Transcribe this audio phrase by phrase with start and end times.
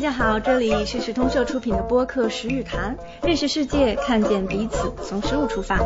[0.00, 2.96] 大家好，这里是时通社出品的播客《食日谈》，
[3.26, 5.76] 认识世界，看见彼此，从食物出发。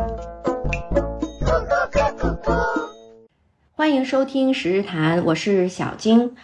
[3.72, 6.36] 欢迎收听《食日谈》，我是小金。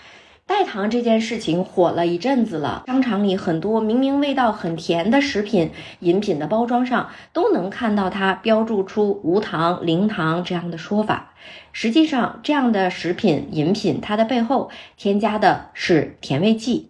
[0.46, 11.34] 代糖这件事情火了一阵子了，商场里很多明明味道很甜的食品、饮品的包装上都能看到它标注出无糖、零糖这样的说法。
[11.70, 16.89] 实际上，这样的食品、饮品它的背后添加的是甜味剂。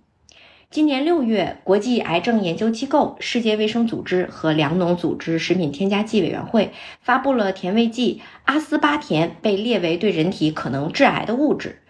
[0.71, 6.71] 今年六月，国际癌症研究机构、世界卫生组织和粮农组织食品添加剂委员会
[7.01, 11.81] 发布了甜味剂阿斯巴甜被列为对人体可能致癌的物质。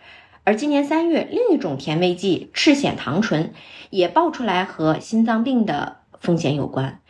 [0.45, 3.53] 而今年三月，另一种甜味剂赤藓糖醇
[3.91, 7.03] 也爆出来和心脏病的风险有关。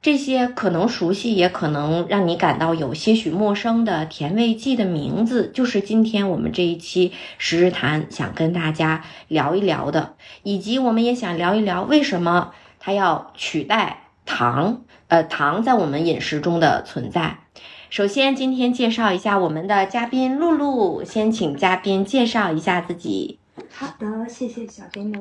[0.00, 17.38] 这些可能熟悉，也可能让你感到有些许陌生的甜味剂的名字，就是今天我们这一期十日谈想跟大家聊一聊的，以及我们也想聊一聊为什么它要取代糖，呃，糖在我们饮食中的存在。
[17.90, 21.02] 首先，今天介绍一下我们的嘉宾露露。
[21.02, 23.38] 先请嘉宾介绍一下自己。
[23.72, 25.20] 好的，谢谢小金的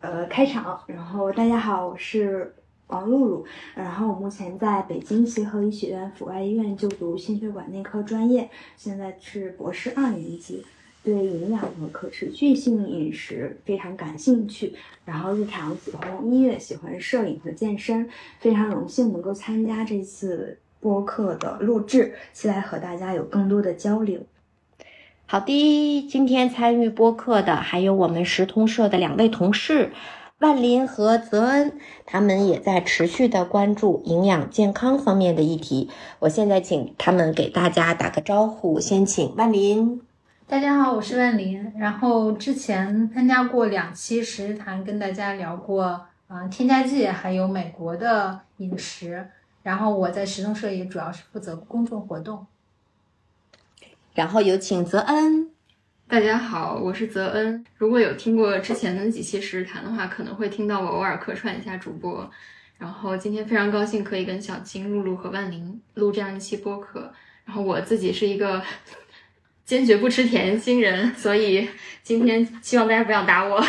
[0.00, 0.80] 呃开场。
[0.86, 2.54] 然后大家好，我是
[2.88, 3.44] 王露露。
[3.74, 10.64] 然后我目前在北京协和医学院阜外医院就读心血管内科专业，现在是博士二年级，
[11.02, 14.74] 对营养和可持续性饮食非常感兴趣。
[15.04, 18.08] 然后日常喜欢音乐，喜欢摄影和健身。
[18.40, 20.58] 非常荣幸能够参加这次。
[20.80, 24.20] 播客的录制，期待和大家有更多的交流。
[25.24, 29.92] 好的，今天参与播客的还有我们食通社的两位同事
[30.44, 31.72] 万林和泽恩，
[32.04, 35.88] 他们也在持续的关注营养健康方面的议题。
[36.18, 40.02] 我现在请他们给大家打个招呼，先请万林。
[40.46, 41.72] 大家好，我是万林。
[41.78, 49.26] 然后之前参加过两期食谈，跟大家聊过啊添加剂，还有美国的饮食。
[49.62, 52.46] 然后我在食通社也主要是负责公众活动。
[54.12, 55.53] 然后有请泽恩。
[56.14, 57.64] 大家好，我是泽恩。
[57.76, 62.30] 如果有听过之前的几期时日谈的话，可能会听到我偶尔客串一下主播。
[62.78, 67.12] 然后今天非常高兴可以跟小金、露露和万灵录这样一期播客。
[67.44, 68.62] 然后我自己是一个
[69.64, 71.68] 坚决不吃甜心人，所以
[72.04, 73.60] 今天希望大家不要打我。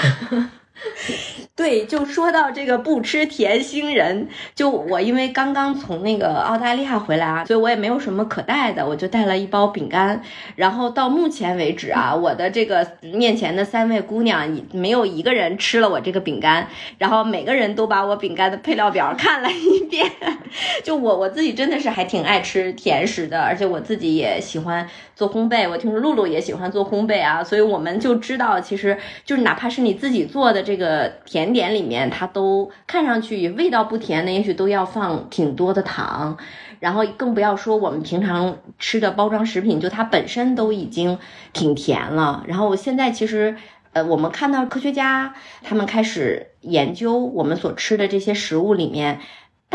[1.56, 10.22] 对，就说到这个不吃甜星人，就我因为刚刚从那个澳大利亚回来啊，所以我也没有什么可带的，我就带了一包饼干。
[10.56, 16.68] 然后到目前为止啊，我的这个面前的三位姑娘，没有一个人吃了我这个饼干。
[16.98, 20.12] 然后每个人都把我饼干的配料表看了一遍。
[20.84, 25.70] 就我我自己真的是还挺爱吃甜食的，而且我自己也喜欢做烘焙。
[25.70, 31.46] 我听说露露也喜欢做烘焙啊，所以我们就知道，其实就是哪怕是你自己做的这个甜。
[31.54, 36.38] 点里面，它都看上去味道不甜的，也许都要放挺多的糖，
[36.82, 41.18] 然后更不要说我们平常吃的包装食品，就它本身都已经
[41.54, 42.44] 挺甜了。
[42.46, 43.56] 然后现在其实，
[43.94, 45.34] 呃，我们看到科学家
[45.64, 49.22] 他们开始研究我们所吃的这些食物里面。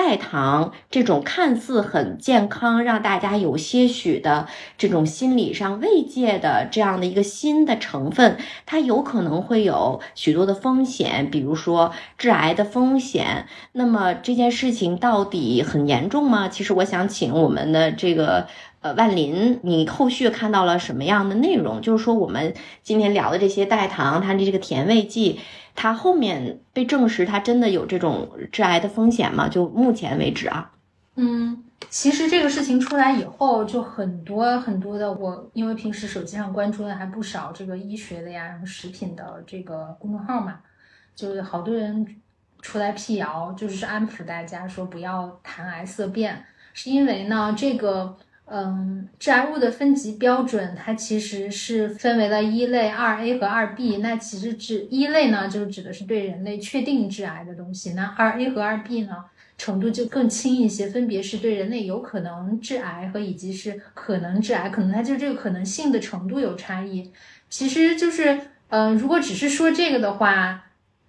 [0.00, 13.44] 代糖这种看似很健康，让大家有些许的这种心理上慰藉的这样的一个新的成分，它有可能会有许多的风险，比如说致癌的风险。
[13.72, 16.49] 那么这件事情到底很严重吗？
[16.49, 18.47] 其实我想请我们的这个
[18.81, 21.83] 呃万林，你后续看到了什么样的内容？
[21.83, 25.41] 就是说我们今天聊的这些代糖，它的这个甜味剂。
[25.75, 29.49] 它后面被证实，它真的有这种致癌的风险吗？
[29.49, 30.73] 就目前为止啊，
[31.17, 40.61] 嗯，其实这个事情出来以后，就很多很多的，我因为平时手机上关注的还不少这个医学的呀，然后食品的这个公众号嘛，
[41.15, 42.07] 就是好多人
[42.61, 48.17] 出来辟谣，就是安抚大家说不要谈癌色变，是因为呢这个。
[48.53, 53.98] 嗯，致癌物的分级标准，它其实是分为了一类、二 A 和二 B。
[53.98, 57.92] 那其实指一类呢，就指的是对人类确定致癌的东西。
[57.92, 59.27] 那二 A 和二 B 呢，
[59.57, 67.13] 程度就更轻一些，分别是对人类有可能致癌和以及是可能致癌，可能它就这个可能性的程度有差异。
[67.48, 68.36] 其实就是，
[68.71, 70.65] 嗯，如果只是说这个的话，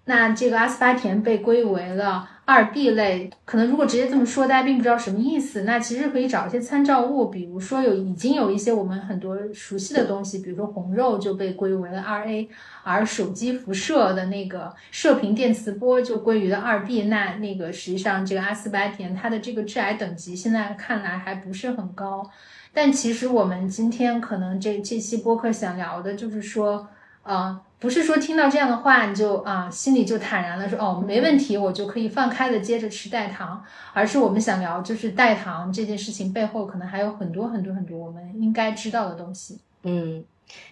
[0.06, 2.30] 那这个阿斯巴甜被归为了。
[2.52, 5.62] 二 B 类可能如果直接这么说，大家并不知道什么意思。
[5.62, 12.50] 那其实可以找一些参照物，比如说有已经有一些我们很多熟悉的东西，比如说红肉就被归为了二 A，
[12.84, 17.04] 而手机辐射的那个射频电磁波就归于了二 B。
[17.04, 22.30] 那那个实际上这个阿斯巴甜它的这个致癌等级现在看来还不是很高。
[22.74, 26.88] 但其实我们今天可能这这期播客想聊的就是说。
[27.24, 33.62] 啊，不是说听到这样的话你就啊心里就坦然了，说哦没问题，我就可以放开的接着吃代糖，
[33.92, 39.58] 而是我们想聊就是代糖这件事情背后可能还有很多很多很多我们应该知道的东西。
[39.82, 40.24] 嗯，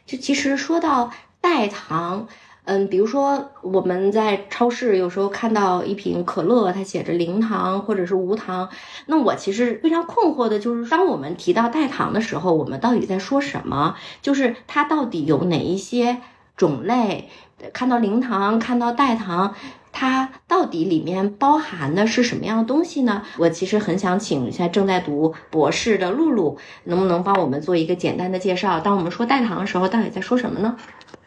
[0.05, 1.11] 就其实说到
[1.41, 2.27] 代糖。
[2.65, 8.69] 嗯，比如说我们在超市有时候看到一瓶可乐，它写着零糖或者是无糖，
[9.07, 13.95] 那我其实非常困惑的就是，当我们提到代糖的时候，我们到底在说什么？
[14.21, 16.17] 就是它到底有哪一些
[16.59, 17.27] 种类？
[17.73, 19.55] 看到零糖，看到代糖，
[19.91, 23.23] 它到底里面包含的是什么样的东西呢？
[23.37, 28.79] 我其实很想请一下正在读博士的露露，能不能帮我们做一个简单的介绍？
[28.79, 30.77] 当我们说代糖的时候，到底在说什么呢？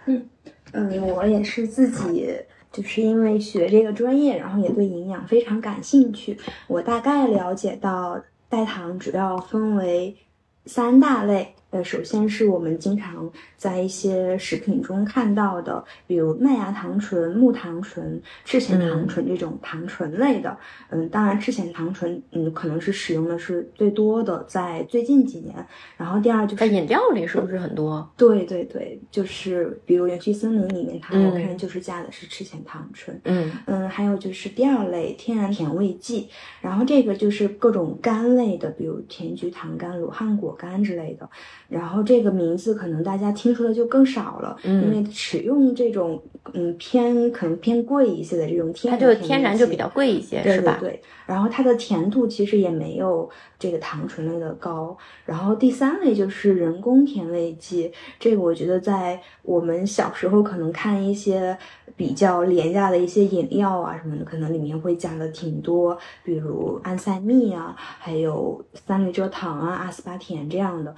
[0.07, 0.29] 嗯。
[0.75, 2.35] 嗯，我也是自己，
[2.73, 6.39] 就是因为学这个专业，然后也对营养非常感兴趣。
[6.67, 8.19] 我大概了解到，
[8.49, 10.17] 代糖主要分为
[10.65, 11.55] 三大类。
[11.73, 20.55] 呃，首先是我们经常在一些食品中看到的，比如麦芽糖醇、木糖醇、赤藓糖醇这种糖醇类的。
[20.91, 25.55] 嗯，当然赤藓糖醇，嗯，可能是使用的是最多的，在最近几年。
[25.97, 28.07] 然后第二就是在饮料里是不是很多？
[28.19, 33.19] 对对对，就是比如园区森林里面，它我看就是加的是赤藓糖醇。
[33.25, 36.29] 嗯嗯，还有就是第二类天然甜味剂，
[36.61, 41.27] 然后这个就是各种苷类的，比如甜菊糖苷、罗汉果苷之类的。
[41.73, 46.23] 然后这个名字可能大家听说的就更少了，因为使用这种
[46.53, 50.77] 嗯偏可能偏贵一些的这种天然，它就天然就比较贵一些，是吧？
[50.79, 51.01] 对。
[51.25, 54.95] 然后它的甜度其实也没有这个糖醇类的高。
[55.25, 57.91] 然后第三类就是人工甜味剂，
[58.21, 61.57] 这个我觉得在我们小时候可能看一些
[61.97, 70.95] 比较廉价的一些饮料啊什么的，可能里面会加的挺多，比如安赛蜜啊，还有三氯蔗糖啊、阿斯巴甜这样的。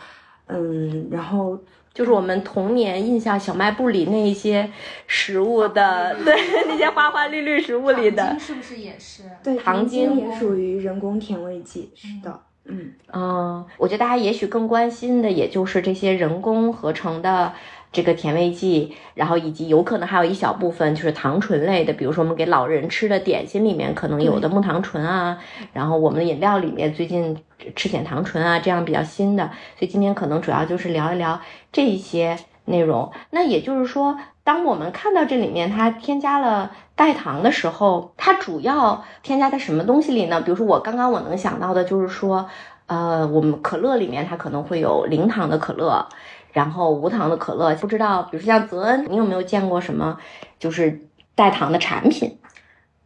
[0.46, 1.58] 嗯，然后
[1.92, 4.70] 就是我们童年印象小卖部里那一些
[5.06, 6.34] 食物的，对
[6.66, 9.22] 那些花花绿绿食物里的，是不是也是？
[9.42, 12.40] 对，糖精也属于人工甜味剂，是的。
[12.66, 17.52] 嗯嗯，我觉得大家也许更关心的，也就是这些人工合成的。
[17.94, 25.38] 这个甜味剂，然后以及有可能还有一小部分就是糖醇类的，比如说我们给老人吃的点心里面可能有的木糖醇啊，
[25.72, 27.38] 然后我们的饮料里面最近
[27.76, 29.44] 吃减糖醇啊，这样比较新的，
[29.78, 31.40] 所以今天可能主要就是聊一聊
[31.72, 33.12] 这些内容。
[33.30, 40.40] 那也就是说，当我们看到这里面它添加了代糖的时候，它主要添加在什么东西里呢？
[40.40, 42.48] 比如说我刚刚我能想到的就是说，
[42.86, 46.06] 呃，我们可乐里面它可能会有零糖的可乐。
[46.54, 50.18] 然后无糖的可乐，不知道，比如说像泽恩，你有没有见过什么
[50.58, 50.98] 就是
[51.34, 52.38] 代糖的产品？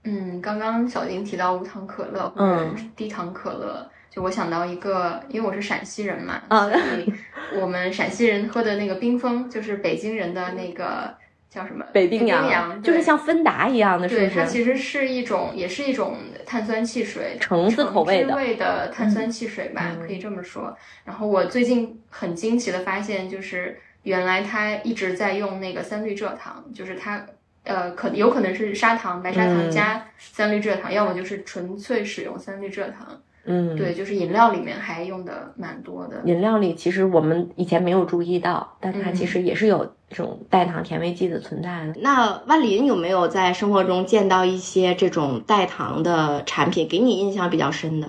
[0.04, 7.12] 嗯，刚刚小林提到无糖可乐或者低糖可乐，就我想到一个，因为我是陕西人嘛，所以
[7.60, 11.17] 我们陕西人喝的那个冰峰，就是北京人的那个。
[11.50, 11.84] 叫什么？
[11.92, 14.30] 北冰洋，就是像芬达一样的，是不是？
[14.30, 18.24] 它其实是一种，也是一种碳酸汽水，橙子口味
[18.56, 20.76] 的碳酸汽水吧，可以这么说。
[21.04, 27.24] 然后我最近很惊奇的发现，就是原来它一直在用那个三氯蔗糖，就是它
[27.64, 33.20] 呃，可有可能是砂糖、白砂糖加三氯蔗糖，要么就是纯粹使用三氯蔗糖。
[33.50, 36.20] 嗯，对，就是饮料里面还用的蛮多的。
[36.26, 41.94] 饮料里其实我们以前没有注意到，但它其实也是有这种代糖甜味剂的存在的。
[42.00, 48.08] 那万林有没有在生活中见到一些这种代糖的产品，给你印象比较深的？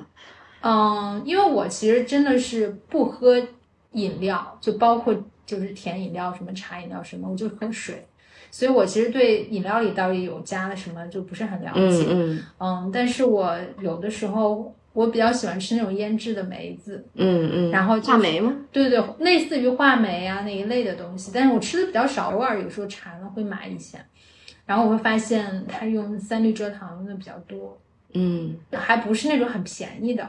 [0.62, 3.36] 嗯，因为我其实真的是不喝
[3.92, 8.08] 饮料，就包括就是甜饮料，什么茶饮料什么，我就喝水，
[8.52, 12.06] 所以我其实对饮料里到底有加了什么就不是很了解。
[12.10, 14.76] 嗯嗯，但是我有的时候。
[14.94, 18.54] 我比较喜欢吃那种腌制的梅子，嗯嗯，然后话梅吗？
[18.72, 24.00] 对对对，类似于话梅啊那一类的东西，但是我吃的比较少，偶尔有时候馋了会买一下，
[24.66, 27.80] 然后我会发现它用三氯蔗糖用的比较多，
[28.14, 30.28] 嗯，还不是那种很便宜的，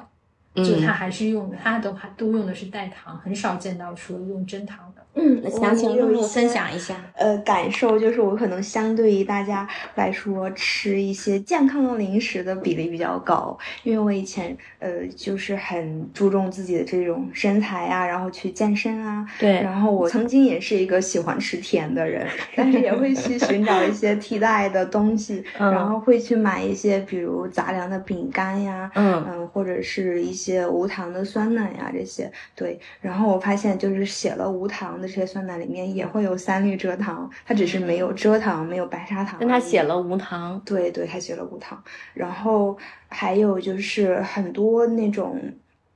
[0.54, 4.89] 就它还是用它都还都用的是代糖，很少见到说用真糖的。
[5.14, 6.94] 嗯，想请露露分享一下。
[7.16, 13.58] 呃，感受就是我可能相对于大家来说，吃一些健康的零食的比例比较高。
[13.82, 19.26] 因为我以前呃就是很注重自己的这种身材啊，然后去健身啊。
[19.38, 19.60] 对。
[19.60, 22.24] 然后我曾经也是一个喜欢吃甜的人，
[22.54, 32.30] 但是也会去寻找一些替代的东西， 然后会去买一些比如杂粮的饼干呀，嗯嗯，或者是一些无糖的酸奶呀这些。
[32.54, 32.78] 对。
[33.00, 34.99] 然后我发现就是写了无糖。
[35.00, 39.38] 的这些酸奶里面也会有三氯蔗糖，它只是没有蔗糖，没有白砂糖。
[39.40, 41.82] 但它写了无糖，对对，它写了无糖。
[42.14, 42.76] 然后
[43.08, 45.40] 还有就是很多那种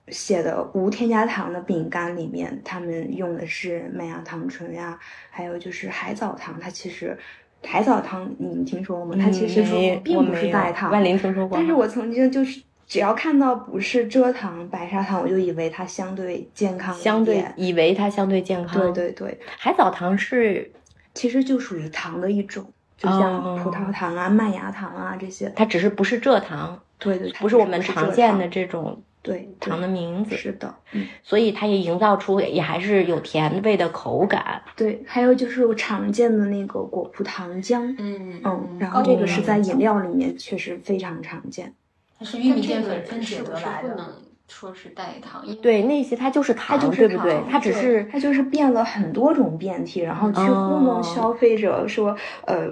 [0.08, 4.98] 写的无添加糖的饼干里面，他们用的是麦芽糖醇呀，
[5.30, 6.58] 还有就是海藻糖。
[6.60, 7.16] 它其实
[7.62, 9.16] 海藻糖你们听说过吗？
[9.18, 9.62] 它其实
[10.04, 10.90] 并不是代糖。
[10.90, 11.56] 万林听说过。
[11.56, 16.94] 但是我曾经就是只要看到不是蔗糖、白砂糖，我就以为它相对健康。
[16.94, 18.80] 相对以为它相对健康。
[18.80, 20.70] 对对对，海藻糖是
[21.14, 22.64] 其实就属于糖的一种，
[22.96, 25.52] 就像葡萄糖啊、麦芽糖啊这些。
[25.56, 26.80] 它只是不是蔗糖。
[26.98, 29.02] 对对，不是我们常见的这种。
[29.24, 34.60] 对糖的名字是的，嗯，所以它也营造出也还是有甜味的口感。
[34.76, 41.72] 对，还有就是我常见的那个果葡糖浆，嗯嗯，然后这个是在饮料里面确实非常常见。
[42.18, 44.06] 它是玉米淀粉分解得来的，不能
[44.48, 45.44] 说是代糖。
[45.62, 47.40] 对，那些它就是糖，对不对？
[47.50, 52.16] 它只是它就是变了很多种变体，然后去糊弄消费者说，
[52.46, 52.68] 呃，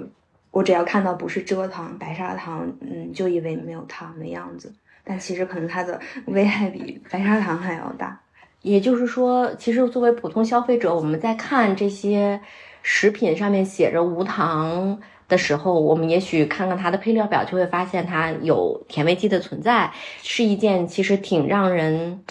[0.51, 4.73] 我只要看到不是蔗糖、白砂糖，嗯，就以为没有糖的样子。
[5.03, 8.19] 但其实可能它的危害比白砂糖还要大。
[8.61, 12.39] 也就是说，其实作为普通消费者，我们在看这些
[12.81, 22.23] 食品上面写着无糖的时候，我们也许看看它的配料表，就会发现它有甜味剂的存在，是一件其实挺让人。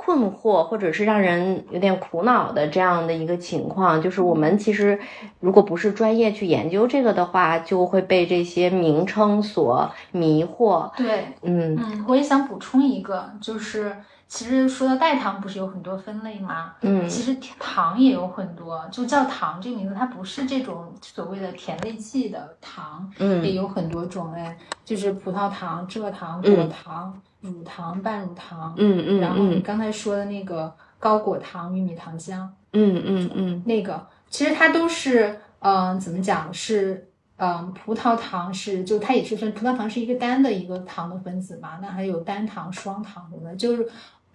[0.00, 4.98] 困惑或者是让人有点苦恼的这样的一个情况，就是我们其实
[5.38, 10.90] 如果不是专业去研究这个的话，就会被这些名称所迷惑。
[10.96, 13.94] 对，嗯嗯，我也想补充一个，就是
[14.28, 16.74] 其实说到代糖，不是有很多分类吗？
[16.82, 27.20] 嗯，其实糖也有很多，就叫糖这个名字，它不是这种所谓的甜味剂的糖，嗯，也有很多种哎，就是葡萄糖、蔗糖、果糖。
[27.40, 43.88] 乳糖、半乳糖，嗯嗯，然后你刚才说的那个高果糖玉米糖浆，嗯嗯嗯，那个其实它都是，嗯，怎么讲是，嗯，葡萄糖是，就它也是分，葡萄糖是一个单的一个糖的分子嘛，那还有单糖、双糖什么的，就是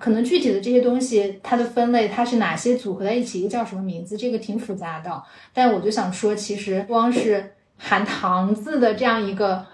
[0.04, 5.24] 可能具体的这些东西它的分类，它是哪些组合在一起，一个叫什么名字，这个挺复杂的。
[5.54, 9.66] 但我就想说，其实光是含糖字的这样一个。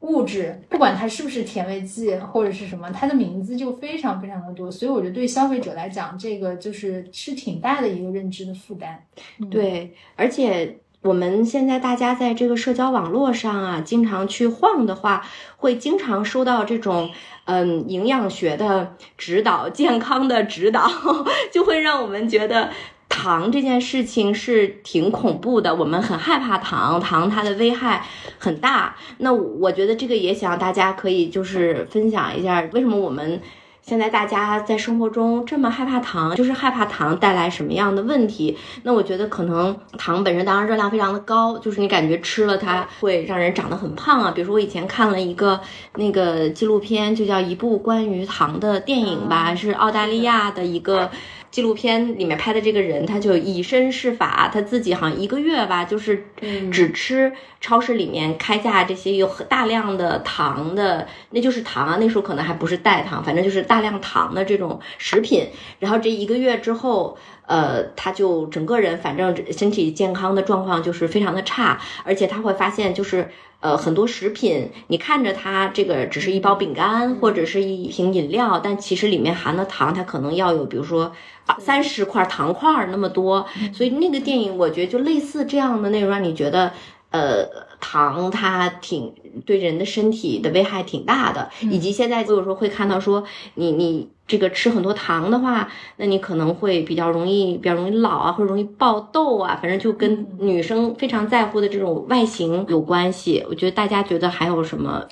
[0.00, 9.04] 物质不管它是不是甜味剂或者是什么，它的名字就非常非常的多，所以我觉得对消费者来讲，这个就是是挺大的一个认知的负担。
[9.50, 15.24] 对，而且我们现在大家在这个社交网络上啊，经常去晃的话，
[15.56, 17.10] 会经常收到这种
[17.46, 20.86] 嗯营养学的指导、健康的指导，
[21.50, 22.68] 就会让我们觉得。
[23.10, 28.04] 糖这件事情是挺恐怖的，我们很害怕糖，糖它的危害
[28.38, 28.94] 很大。
[29.16, 33.40] 那我觉得这个也想大家可以就是分享一下，为什么我们
[33.88, 38.54] 现在大家在生活中这么害怕糖，就是害怕糖带来什么样的问题？
[38.82, 44.30] 那我觉得可能糖本身当然热量非常的高，就是你感觉吃了它会让人长得很胖啊。
[44.30, 45.58] 比如说我以前看了一个
[45.94, 51.10] 那个纪录片，就叫一部关于糖的电影吧，是澳大利亚的一个。
[51.58, 56.24] 纪录片里面拍的这个人，他就以身试法，他自己好像一个月吧，就是
[56.70, 65.48] 只吃超市里面开价这些有大量的糖的，那就是糖啊，那时候可能还不是代糖，反正就是大量糖的这种食品。
[65.80, 73.28] 然后这一个月之后，呃，他就整个人反正身体健康的状况就是非常的差，而且他会发现就是。
[73.60, 81.10] 呃，很多食品，你看着它这个只是一包饼干或者是一瓶饮料，但其实里面含的糖，它可能要有，比如说
[81.58, 83.44] 三十块糖块那么多。
[83.74, 86.70] 所以那个电影，我觉得就类似这样的内容，让你觉得，
[87.10, 87.48] 呃，
[87.80, 89.12] 糖它挺
[89.44, 91.48] 对人的身体的危害挺大的。
[91.62, 94.08] 以及现在我有时候会看到说，你你。
[94.28, 95.66] 这个吃很多糖的话，
[95.96, 103.42] 那你可能会比较容易比较容易老啊，或者容易爆痘啊，反正就跟女生非常在乎的这种外形有关系。
[103.48, 105.02] 我觉得大家觉得还有什么？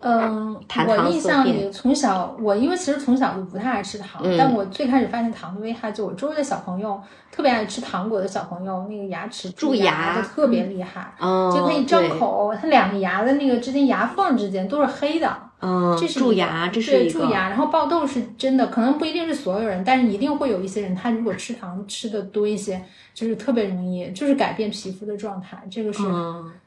[0.00, 0.54] 嗯，
[0.86, 7.00] 我印象里从小我因为其实从小就不太爱吃糖，但我最开始发现糖的危害，就我周围的小朋友
[7.32, 15.44] 特别爱吃糖果的小朋友，那个牙齿蛀牙就特别厉害，就他一张口，他两个牙的那个之间牙缝之间都是黑的。
[15.58, 22.82] 嗯，这是蛀牙，这是对蛀牙，然后爆痘是真的，可能不一定是所有人，但是一定会有一些人，他如果吃糖吃的多一些，
[23.14, 25.56] 就是特别容易，就是改变皮肤的状态。
[25.70, 26.02] 这个是，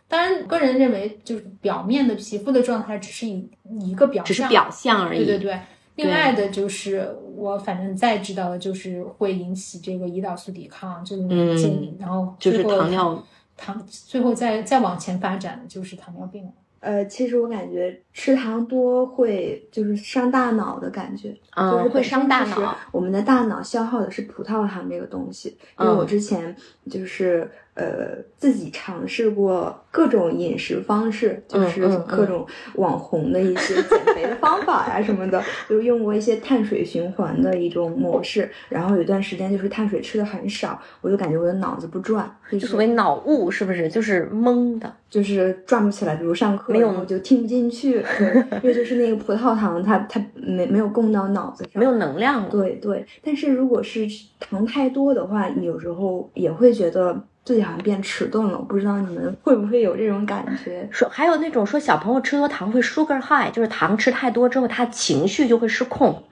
[0.08, 3.48] 当然个人认为，就是表面的皮肤的状态只是一
[3.80, 5.24] 一个表象，只是表象而已。
[5.24, 5.60] 对对对，
[5.98, 13.24] 另外的就是我反正再知道的就是会引起这个胰岛素抵抗，就是嗯，然后就是糖尿
[13.56, 16.52] 糖，最后再再往前发展的就是糖尿病了。
[16.80, 22.78] 呃，其实我感觉吃糖多会就是伤大脑的感觉，就是会伤大脑。
[22.92, 26.56] 我们的大脑消耗的是葡萄糖这个东西，因为我之前
[26.90, 32.46] 就是呃，自己尝试过各种饮食方式，就是各种
[32.76, 38.50] 网红的一些减肥的方法呀什么的，就用过一些碳水循环的一种模式。
[38.68, 43.88] 然后有一段时间就是碳水吃的很少，我就感觉我的脑子不转，就就是所谓脑雾是不是？
[43.88, 44.94] 就是懵的。
[45.10, 52.50] 就是转不起来，比如上课没有就听不进去，对，因为就是那个葡萄糖它它没没有供到脑子上，没有能量了。
[52.52, 54.08] 对对，但是如果是
[54.40, 58.58] 糖太多的话，你有时候也会觉得自己好像变迟钝了。
[58.58, 60.88] 我不知道你们会不会有这种感觉？
[60.92, 66.24] 说还有那种说小朋友吃多糖会 sugar high，就是糖吃太多之后，他情绪就会失控，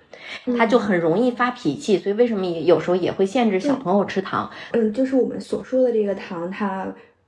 [0.57, 1.97] 他就很容易发脾气。
[1.97, 4.49] 所以为什么也有时候也会限制小朋友吃糖？
[4.71, 6.87] 嗯，就是我们所说的这个糖，它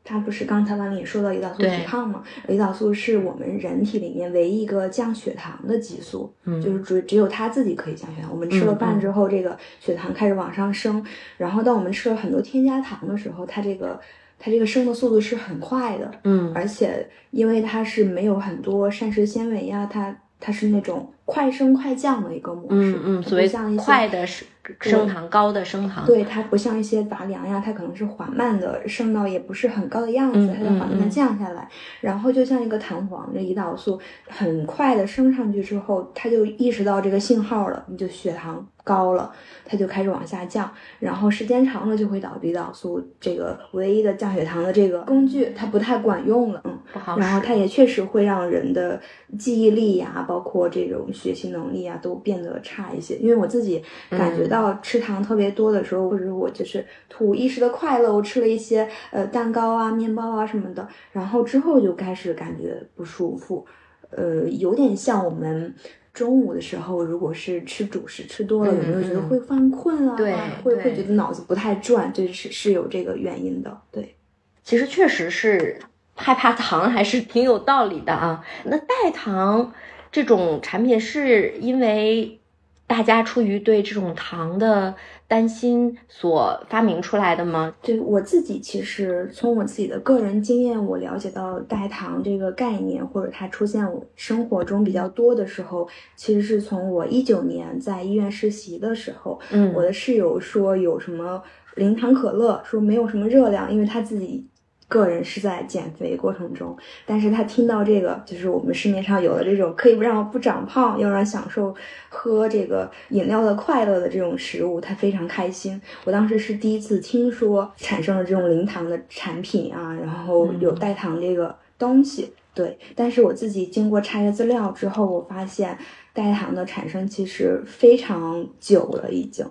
[0.10, 2.24] 它不是刚才王林也说到胰岛素抵抗嘛？
[2.48, 8.32] 胰岛素是我们人体里面唯一一个降血糖的激素，嗯就是只只有它自己可以降血糖。
[8.32, 11.06] 我们吃了嗯饭之后，这个血糖开始往上升，
[11.38, 14.00] 然后当我们吃了很多添加糖的时候，它这个
[14.40, 16.12] 它这个升的速度是很快的。
[16.24, 24.48] 嗯而且因为它是没有很多膳食纤维呀、它它是那种快升快降的一个模式，嗯嗯，所以像一些快的升
[24.82, 26.06] 升糖，高的升糖。
[26.06, 31.68] 对它不像一些杂粮呀，它可能是缓慢的升到也不是很高的样子，嗯它就缓慢降下来，
[32.02, 39.32] 然后就像一个弹簧，这胰岛素很快的升上去之后，它就意识到这个信号了，你就血糖高了，
[39.66, 46.76] 它就开始往下降，然后时间长了就会导致胰岛素这个唯一的降血糖的这个工具它不太管用了，嗯。
[46.92, 47.22] 不好使。
[47.22, 49.00] 然后它也确实会让人的
[49.38, 53.16] 记忆力呀、包括这种学习能力啊，都变得差一些。
[53.18, 63.64] 因为我自己感觉到吃糖特别多的时候，或者是我就是图一时的快乐，我吃了一些呃蛋糕啊、面包啊什么的，然后之后就开始感觉不舒服，
[64.10, 65.76] 呃，有点像我们。
[66.14, 70.16] 中午的时候，如果是吃主食吃多了，有没有觉得嗯会犯困啊？
[70.18, 73.80] 对会会觉得脑子不太转，这是是有这个原因的。
[73.92, 74.16] 对，
[74.64, 75.80] 其实确实是
[76.16, 78.44] 害怕糖，还是挺有道理的啊。
[78.66, 79.72] 那代糖
[80.12, 82.40] 这种产品，是因为
[82.88, 84.96] 大家出于对这种糖的
[85.30, 87.74] 担心所发明出来的吗？
[87.84, 101.44] 对我自己，其实从我自己的个人经验，我了解到代糖这个概念，或者它出现我生活中比较多的时候，其实是从我一九年在医院实习的时候，嗯我的室友说有什么
[101.76, 104.49] 零糖可乐，说没有什么热量，因为他自己。
[104.90, 106.76] 个人是在减肥过程中，
[107.06, 111.74] 但是他听到这个，就是我们市面上有的这种可以让我不长胖，又让享受
[112.10, 115.80] 喝这个饮料的快乐的这种食物，他非常开心。
[116.04, 122.34] 我当时是第一次听说产生了这种零糖的产品啊，然后有代糖这个东西。
[122.56, 125.78] 对，但是我自己经过查阅资料之后，我发现
[126.12, 129.46] 代糖的产生其实非常久了，已经。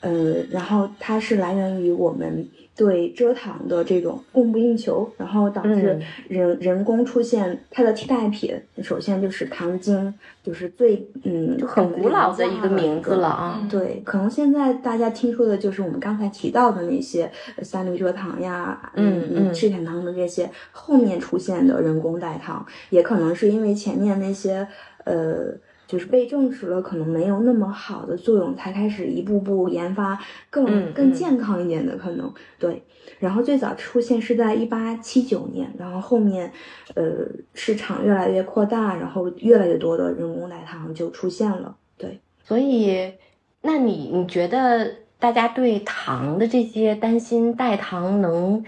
[0.00, 8.54] 呃，然后它是来源于我们对蔗糖的这种供不应求，然后导致嗯人、人工出现它的替代品。
[8.80, 13.26] 首先就是糖精，就是最嗯就很古老的一个名字了了。
[13.26, 13.68] 啊。
[13.68, 24.68] 对，可能现在大家听说的就是我们刚才提到的那些呃三氯蔗糖呀，嗯嗯赤藓糖的这些后面出现的人工代糖，也可能是因为前面那些
[25.04, 25.52] 呃。
[25.88, 30.16] 就是被证实了可能没有那么好的作用，才开始一步步研发
[30.50, 32.32] 更、更健康一点的可能。
[32.58, 32.82] 对，
[33.18, 36.52] 然后最早出现是在一八七九年，然后后面
[36.94, 41.74] 呃市场越来越扩大，然后越来越多的人工奶糖就出现了。
[41.96, 43.14] 对，所以，
[43.62, 48.62] 那你你觉得大家对糖的这些担心，代糖能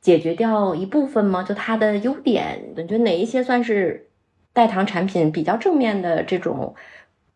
[0.00, 1.42] 解决掉一部分吗？
[1.42, 4.08] 就它的优点，你觉得哪一些算是
[4.52, 6.74] 代糖产品比较正面的这种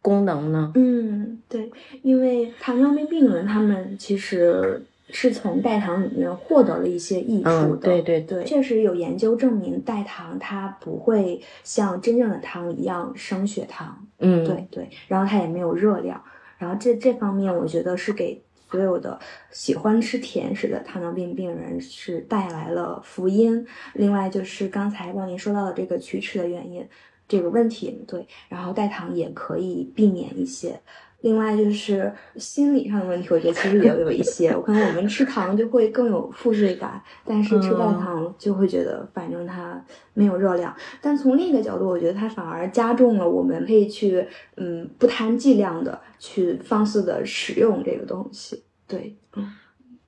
[0.02, 0.72] 功能呢？
[0.74, 1.70] 嗯，对，
[2.02, 7.76] 因为糖尿病病人他们其实是从代糖里面获得了一些益处的。
[7.76, 14.06] 嗯对对对，确实有研究证明代糖它不会像真正的糖一样升血糖。
[14.18, 16.22] 嗯，对对，然后它也没有热量，
[16.58, 18.40] 然后这这方面我觉得是给
[18.74, 19.16] 所有的
[19.52, 23.64] 喜欢吃甜食的糖尿病病人是带来了福音。
[23.92, 26.84] 另外就是刚才万林说到的这个龋齿的原因
[27.28, 30.80] 这个问题，对，然后代糖也可以避免一些。
[31.20, 34.50] 另外就是心理上的问题，我觉得其实也有一些。
[34.50, 39.82] 我可能我们吃糖就会更有负罪感，但是吃代糖就会觉得反正它
[40.12, 40.76] 没有热量。
[41.00, 48.63] 但从另一个角度，我觉得它反而加重了我们可以去嗯不谈剂量的去放肆的使用这个东西。
[48.86, 49.52] 对，嗯。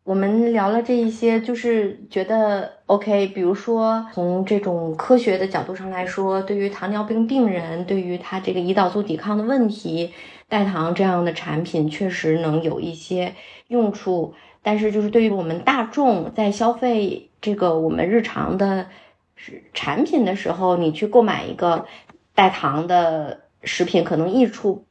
[0.04, 3.26] 我们聊了这一些，就是觉得 OK。
[3.26, 10.12] 比如说，从这种科学的角度上来说，对于糖尿病病人，对于他这个胰岛素抵抗的问题，
[10.48, 13.34] 代糖这样的产品确实能有一些
[13.66, 14.34] 用处。
[14.62, 18.86] 但是就是对于我们大众在消费这个我们日常的
[19.74, 21.84] 产品的时候，你去购买一个
[22.32, 24.84] 代糖的食品，可能益处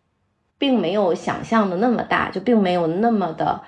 [0.57, 3.61] 并没有想象的那么大，就并没有那么的。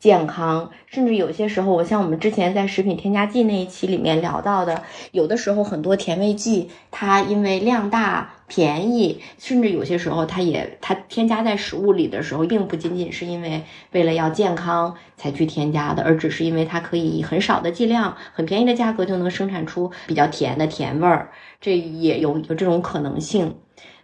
[0.00, 4.82] 健康，甚至有些时候，我像我们之前在食品添加剂那一期里面聊到的，
[5.12, 23.58] 有的时候很多甜味剂，它因为量大、便宜，甚至有些时候它也它添加在食物里的时候，并不仅仅是因为为了要健康才去添加的，而只是因为它可以以很少的剂量、很便宜的价格就能生产出比较甜的甜味儿，这也有有这种可能性。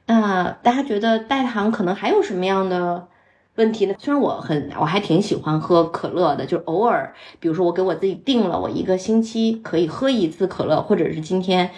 [0.04, 3.08] 那大家觉得代糖可能还有什么样的？
[3.56, 3.94] 问题呢？
[3.98, 11.70] 虽然我很，我还挺喜欢喝可乐的，就是偶尔，比如说我给我自己定了，我一个星期可以喝一次可乐，或者是今天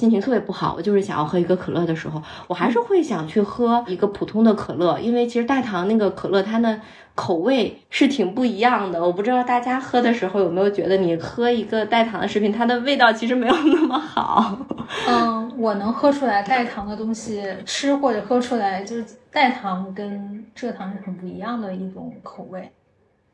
[0.00, 6.80] 心情特别不好，我就是想要喝一个可乐的时候，我还是会想去喝一个普通的可乐，因为其实代糖那个可乐它的
[7.14, 9.04] 口味是挺不一样的。
[9.04, 14.58] 我不知道大家喝的时候有没有觉得，你喝一个代糖的食品，它的味道其实没有那么好。
[15.06, 19.04] 嗯，我能喝出来代糖的东西，吃或者喝出来就是。
[19.32, 22.72] 代糖跟蔗糖是很不一样的一种口味，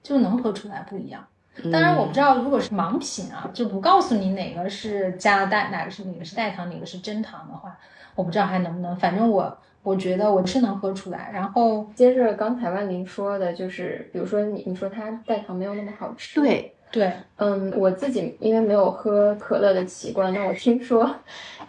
[0.02, 1.24] 就能喝出来不一样。
[1.72, 7.76] 当然，我不知道如果是盲品啊，就不告诉你哪个是加了代，哪个是哪个是代糖，哪个是真糖的话，
[8.14, 8.94] 我不知道还能不能。
[8.96, 11.30] 反正我我觉得我是能喝出来。
[11.32, 21.10] 然后接着刚才万林说的，就是比如说你你说它代糖没有那么好吃，对对，嗯，我自己因为没有喝可乐的习惯，但我听说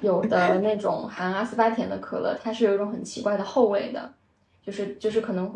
[0.01, 4.09] 有的那种含阿斯巴甜的可乐，它是有一种很奇怪的后味的。
[4.67, 5.49] 就是就是可能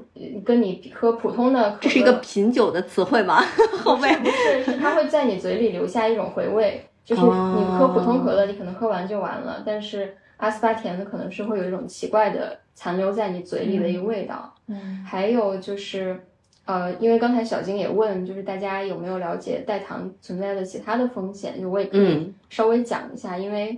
[0.46, 3.44] 跟你喝普通的，这是一个品酒的词汇吗？
[3.84, 6.82] 后味不是，是它会在你嘴里留下一种回味。
[7.04, 14.56] 就是你喝普通可乐，你可能喝完就完了，但是阿斯巴甜的可能是会有一种奇怪的残留在你嘴里的一个味道。
[14.68, 16.18] 嗯，还有就是，
[16.64, 21.60] 呃，因为刚才小金也问，就是大家有没有了解代糖存在的其他的风险？
[21.60, 23.78] 就我也可以稍微讲一下，因为。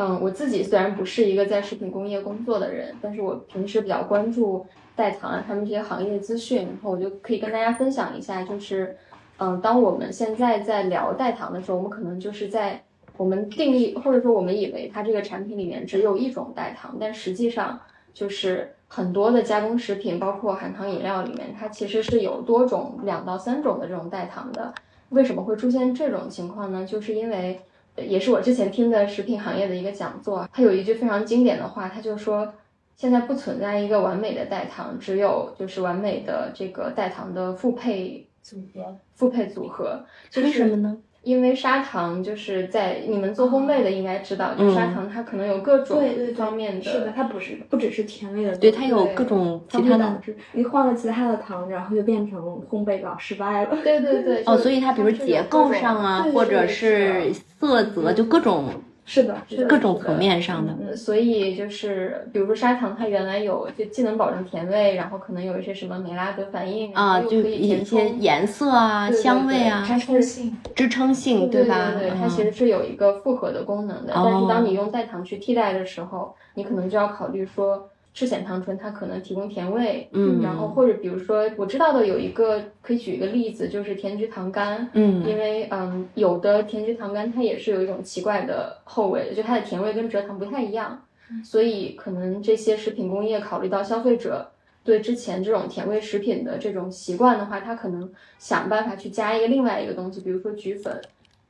[0.00, 8.96] 嗯，我自己虽然不是一个在食品工业工作的人，但是我平时比较关注代糖啊，他们这些行业资讯，然后我就可以跟大家分享一下，就是，
[9.38, 12.80] 嗯，当我们现在在聊代糖的时候，我们可能就是在
[13.16, 17.80] 我们定义或者说我们以为它这个产品里面只有一种代糖，但实际上
[18.14, 24.72] 就是很多的加工食品，包括含糖饮料里面，它其实是有多种两到三种的这种代糖的。
[25.08, 26.86] 为什么会出现这种情况呢？
[26.86, 27.60] 就是因为。
[28.02, 32.52] 也是我之前听的食品行业的一个讲座，他有一句非常经典的话，他就说，
[32.96, 40.04] 现在不存在一个完美的代糖，只有就是完美的这个代糖的复配组合，复配组合，
[40.36, 40.96] 为什么呢？
[41.22, 46.02] 因为砂糖就是在你们做烘焙的应该知道，就砂糖它可能有各种
[46.36, 50.20] 方面的，是的，它不是不只是甜味的，对，它有各种其他的，
[50.52, 53.76] 你换了其他的糖，然后就变成烘焙老失败了。
[53.82, 58.70] 对对对，哦，所以它比如结构上啊，或者是色泽，就各种。
[59.10, 71.92] 是的，是各种层面上的，所以就是比如说砂糖，它原来有就既能保证甜味，然后可能有一些什么美拉德反应啊，就一些颜色啊、香味啊、支撑性、支撑性，对吧？
[71.98, 74.12] 对对，它其实是有一个复合的功能的。
[74.14, 77.88] 但是当你用代糖去替代的时候，你可能就要考虑说。
[78.18, 91.00] 赤藓糖醇它可能提供甜味，嗯，然后或者比如说我知道的有一个可以举一个例子，就是甜菊糖苷，嗯，因为嗯有的甜菊糖苷它也是有一种奇怪的后味，就它的甜味跟蔗糖不太一样，
[91.44, 94.50] 所以可能这些食品工业考虑到消费者
[94.82, 101.00] 对之前这种甜味食品的这种习惯的话，它可能想办法去加一个另外一个东西，比如说菊粉，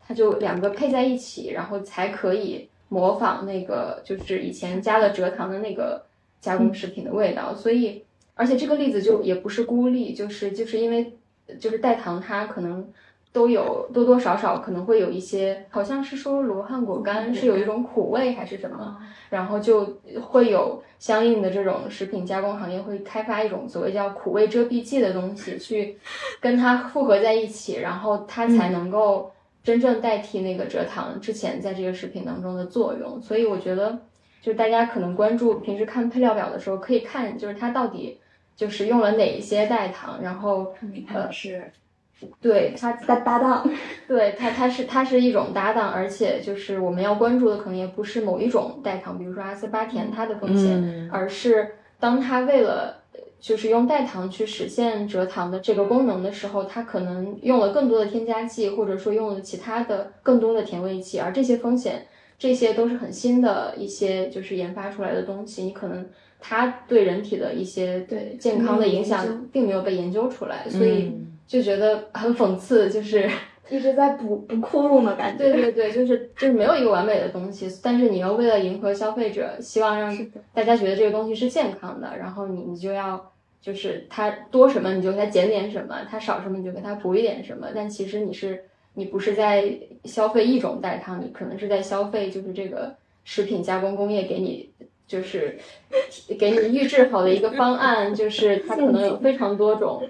[0.06, 6.06] 它就两个配在一起，然后才可以模仿那个就是以前加了蔗糖的那个。
[6.40, 11.12] 加工食品的味道，所以，而且这个例子就也不是孤立，就是就是因为
[11.58, 12.88] 就是代糖，它可能
[13.32, 18.96] 都有多多少少可能会有一些，好像是说罗汉果干是有一种苦味还是什么，
[19.30, 25.98] 然后就会有相应的这种食品加工行业会开发一种所谓叫苦味遮蔽剂的东西，去
[26.40, 29.32] 跟它复合在一起，然后它才能够
[29.64, 33.98] 真正代替那个蔗糖之前在这个食品当中的作用，所以我觉得。
[34.40, 38.18] 就是大家可能关注平时看配料表的时候，可以看就是它到底
[38.56, 40.74] 就是用了哪一些代糖，然后
[41.08, 41.70] 呃是，
[42.40, 43.68] 对它搭搭档，
[44.06, 53.02] 对它它是它是一种搭档，而且就是我们要关注的可能也不是某一种代糖，比如说阿斯巴甜它的风险，而是当它为了
[53.40, 62.06] 就是用代糖去实现蔗糖的这个功能的时候，它可能用了更多的添加剂，或者说用了其他的更多的甜味剂，而这些风险。
[62.38, 71.12] 这些都是很新的一些，就是研发出来的东西，你可能它对人体的一些对健康的影响并没有被研究出来，所以
[71.46, 73.28] 就觉得很讽刺，就是
[73.68, 75.44] 一直在补补窟窿的感觉。
[75.44, 80.16] 对对对，就是就是没有一个完美的东西，但是你又为了迎合消费者，希望让
[80.54, 88.62] 大家觉得这个东西是健康的，然后你你就要就是它多什么你就给它减点什么，它少什么你就给它补一点什么，但其实你是
[88.98, 89.72] 你不是在
[90.04, 94.70] 消费一种代糖，你可能是在消费就是这个食品加工工业给你。
[95.08, 95.58] 就是
[96.38, 100.02] 给你预制好的一个方案，就是它可能有非常多种，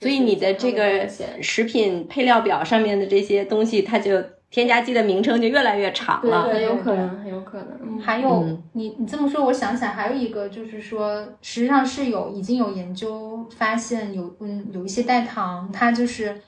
[0.00, 1.08] 所以你的这个
[1.42, 6.48] 食品配料表上面的这些东西，它就添加剂的名称就越来越长了。
[6.52, 7.98] 对，有可能，很有可能。
[7.98, 16.40] 还有，你你这么说，我想起来还有一个，就是说，实际上是有已经有研究发现，有嗯有一些代糖，它就是。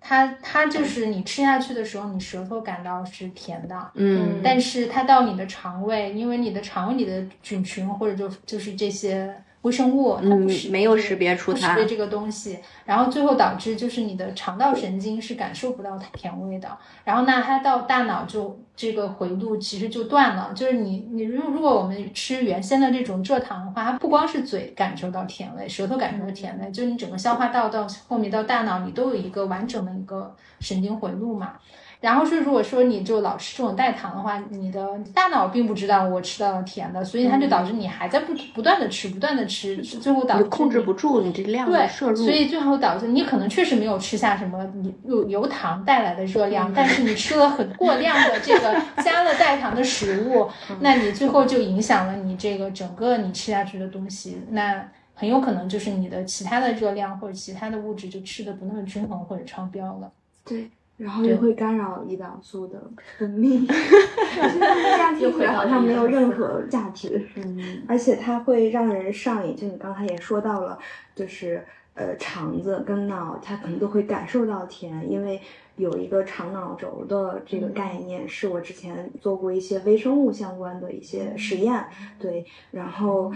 [0.00, 9.34] 它它就是你吃下去的时候，你舌头感到是甜的，嗯，但是它到你的肠胃，因为你的肠胃里的菌群或者就就是这些。
[9.62, 31.52] 微生物，它不识没有识别出它，识别这个东西，然后最后导致就是你的肠道神经是感受不到甜味的，然后那它到大脑就这个回路其实就断了，就是你你如如果我们吃原先的这种蔗糖的话，它不光是嘴感受到甜味，舌头感受到甜味，就是你整个消化道到后面到大脑，你都有一个完整的一个神经回路嘛。
[32.00, 42.16] 然后是，如果说你就老吃这种代糖的话，你的大脑并不知道我吃到了甜的，所以它就导致你还在不不断的吃，不断的吃，最后导致控制不住你这量的摄入。
[42.16, 44.66] 所以最后导致你可能确实没有吃下什么
[45.04, 50.48] 有油糖带来的热量，但是你吃了很过量的这个 加了代糖的食物，
[50.80, 60.10] 那你最后就影响了你这个整个你吃下去的东西，那很有可能就是你的其他的热量或者其他的物质就吃的不那么均衡或者超标了。
[60.46, 60.70] 对。
[61.00, 62.78] 然后也会干扰胰岛素的
[63.16, 67.26] 分泌， 这样听起来好像没有任何价值。
[67.36, 70.78] 嗯，而且它会让人上瘾，就你刚才也说到了，
[71.14, 75.40] 就是呃肠子跟脑它可能都会感受到甜，因为
[75.76, 81.82] 有一个肠脑轴的这个概念，是我之前做过一些微生物相关的一些实验，
[82.18, 83.32] 对，然后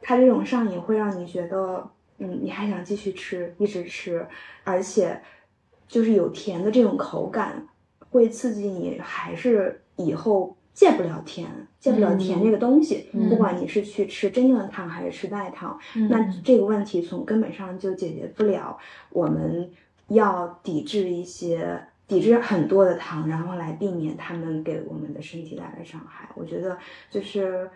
[0.00, 4.24] 它这种上瘾会让你觉得，嗯，你还想继续吃，一直吃，
[4.62, 5.20] 而且。
[5.86, 7.66] 就是有甜的这种口感，
[8.10, 13.08] 会刺激你，还是以后戒不了甜，戒不了甜这个东西。
[13.28, 18.78] 不管你是去吃真正的糖还是吃代糖，那这个问题从根本上就解决不了。
[19.10, 19.70] 我们
[20.08, 26.28] 要抵制一些，抵制很多的糖，然后来避免它们给我们的身体带来伤害。
[26.34, 26.78] 我觉得
[27.10, 27.70] 就是，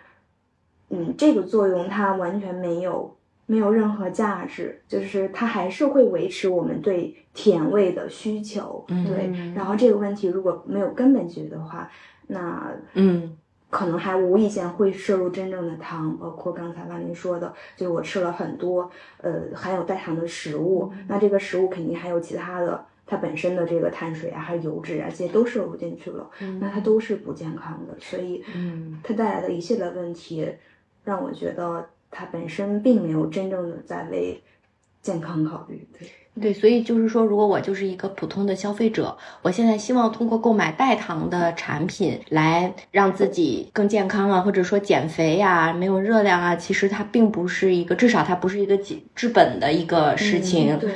[0.91, 3.18] 嗯，这个作用它完全没有。
[3.51, 9.33] 没有任何价值，就是它还是会维持我们对甜味的需求，对。
[9.55, 11.91] 然后这个问题如果没有根本解决的话，
[12.27, 13.35] 那嗯，
[13.71, 18.91] 可能还无意间会摄入真正的糖，包括刚才万林说的，就是我吃了很多
[19.23, 26.29] 呃含有代糖的食物，那这个食物肯定还有其他的，它本身的这个碳水啊，还有油脂啊，这些都摄入进去了，
[26.61, 30.47] 那它都是不健康的，所以嗯，它带来的一系列问题，
[31.03, 31.89] 让我觉得。
[32.11, 34.43] 它本身并没有真正的在为
[35.03, 36.09] 健康考虑，对
[36.41, 50.79] 对，所以就是说，如果我就是一个普通的消费者，我现在希望通过购买代糖的产品来让自己更健康啊，或者说减肥呀，没有热量啊，其实它并不是一个，至少它不是一个治治本的一个事情。
[50.79, 50.93] 对。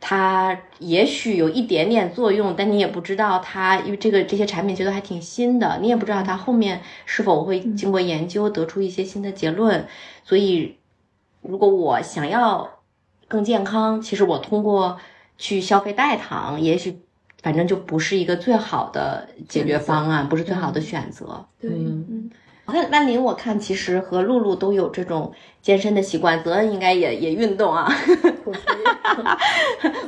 [0.00, 9.86] 它也许有一点点作用，但你也不知道它，因为这个这些产品其实还挺新的，你也不知道它后面是否会经过研究得出一些新的结论。
[10.24, 10.76] 所以，
[11.42, 12.78] 如果我想要
[13.26, 14.98] 更健康，其实我通过
[15.36, 17.00] 去消费代糖，也许
[17.42, 21.44] 反正就不是一个最好的解决方案，不是最好的选择。
[21.60, 22.30] 对，嗯。
[22.72, 27.90] 看万林，我看其实和露露都有这种健身的习惯，泽恩应该也也运动啊。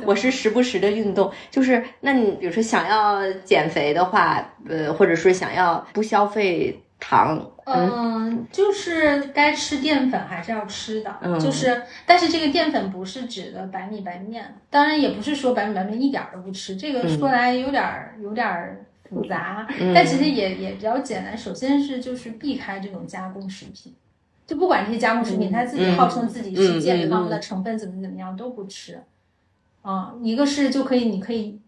[0.05, 17.83] 我是时不时的运动，就是那你比如说想要减肥的话，呃，或者说想要不消费糖，嗯，就是该吃淀粉还是要吃的，就是，但是这个淀粉不是指的白米白面，当然也不是说白米白面一点都不吃，这个说来有点
[18.21, 18.85] 有点。
[19.11, 21.37] 复杂，但其实也也比较简单。
[21.37, 23.93] 首先是就是避开这种加工食品，
[24.47, 29.03] 就不管这些加工食品，它自己号称自己是健康的，成分怎么怎么样都不吃。
[29.81, 31.59] 啊，一个是就可以，你可以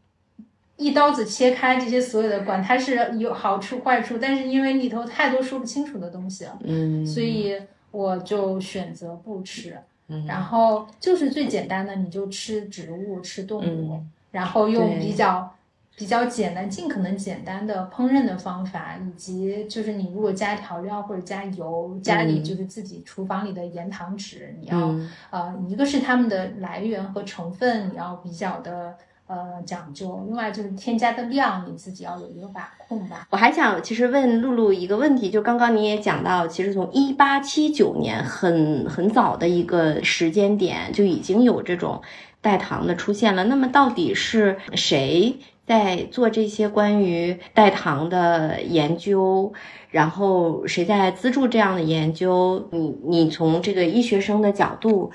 [0.78, 7.58] 一刀子切开这些所有的，管它是有好处坏处，但是因为里头太多说不清楚的东西了，嗯，所以
[7.92, 9.78] 我就选择不吃。
[10.26, 14.02] 然后就是最简单的，你就吃植物，吃动物，
[14.32, 15.54] 然后用比较。
[15.96, 24.96] 比较简单，尽可能简单的烹饪的方法，以及就是你如果加调料或者加油，家里就是自己厨房里的盐糖纸，你要
[25.30, 28.96] 呃，一个是它们的来源和成分你要比较的。
[29.26, 30.22] 呃，讲究。
[30.28, 33.26] 另外就是添加的量，你自己要有一个把控吧。
[33.32, 42.02] 我还想其实问露露一个问题，就刚刚你也讲到，其实从一八七九年很很早的一个时间点就已经有这种
[42.42, 43.46] 代糖的出现了。
[43.46, 49.54] 那么到底是谁在做这些关于代糖的研究？
[49.90, 52.70] 然后谁在资助这样的研究？
[52.72, 55.12] 你你从这个医学生的角度。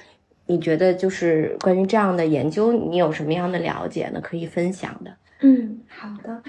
[0.50, 4.20] 你觉得就是关于这样的研究，你有什么样的了解呢？
[4.22, 5.14] 可以分享的。
[5.40, 6.42] 嗯，好的。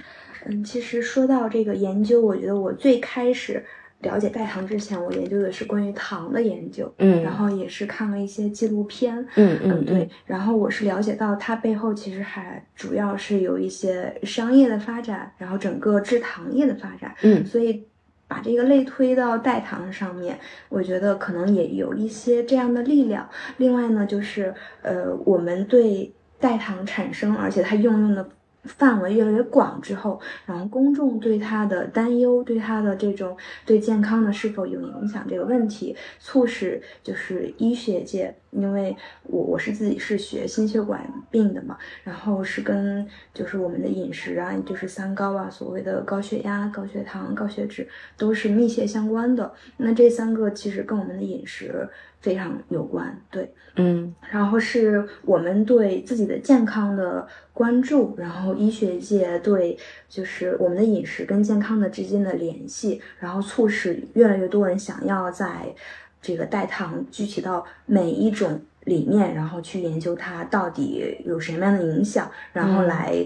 [0.46, 3.66] 嗯，其实说到这个研究，我觉得我最开始
[4.02, 6.94] 了解代糖之前，我研究的是关于糖的研究。
[6.98, 9.26] 嗯，然后也是看了一些纪录片。
[9.36, 10.10] 嗯嗯，对。
[10.26, 17.14] 然后我是了解到它背后其实还主要是有一些商业的发展，然后整个制糖业的发展。
[17.24, 17.86] 嗯，所以。
[18.32, 20.38] 把这个类推到代糖上面，
[20.70, 23.28] 我觉得可能也有一些这样的力量。
[23.58, 28.30] 另外呢，就是呃，我们对代糖产生，而且它应用的。
[28.64, 49.52] 范围越来越广之后，然后公众对它的担忧，对它的这种对健康的是否有影响这个问题，促使就是医学界，因为我我是自己是学心血管病的嘛，然后是跟就是我们的饮食啊，就是三高啊，所谓的高血压、高血糖、高血脂都是密切相关的。
[49.78, 51.88] 那这三个其实跟我们的饮食。
[52.22, 59.78] 非常有关，对，嗯，然后是我们对自己的健康的关注，然后医学界对
[60.08, 65.74] 就是我们的饮食跟健康的之间的联系，然后促使越来越多人想要在
[66.22, 73.26] 这个代糖具体到每一种里面，然后去研究它到底有什么样的影响，然后来。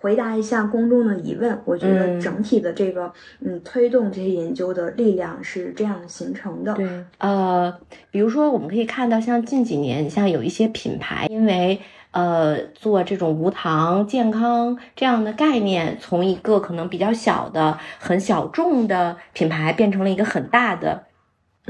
[0.00, 6.74] 回答一下公众的疑问，我觉得整体的这个嗯推动这些研究的力量是这样形成的。
[6.74, 7.74] 对，呃，
[8.10, 11.80] 比如说我们可以看到，像近几年，像有一些品牌，因为
[12.12, 21.04] 呃做这种无糖健康这样的概念，从一个可能比较小的、很小众的品牌，变成了一个很大的。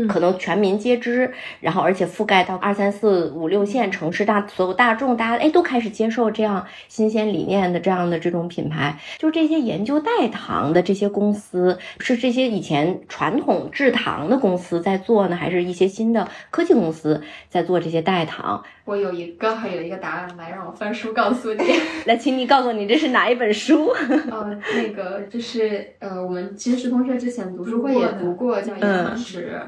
[0.09, 18.63] 可能全民皆知，然后而且覆盖到二三四五六线城市大所有大众，大家哎都开始接受这样新鲜理念的这样的这种品牌，就是这些研究代糖的这些公司，是这些以前传统制糖的公司在做呢，还是一些新的科技公司在做这些代糖？
[18.85, 21.63] 我有一刚好有一个答案，来让我翻书告诉你。
[22.07, 23.87] 来，请你告诉你这是哪一本书？
[24.33, 29.61] 呃，那个就是呃，我们其实是同学之前读书会也读过，叫《盐糖纸》。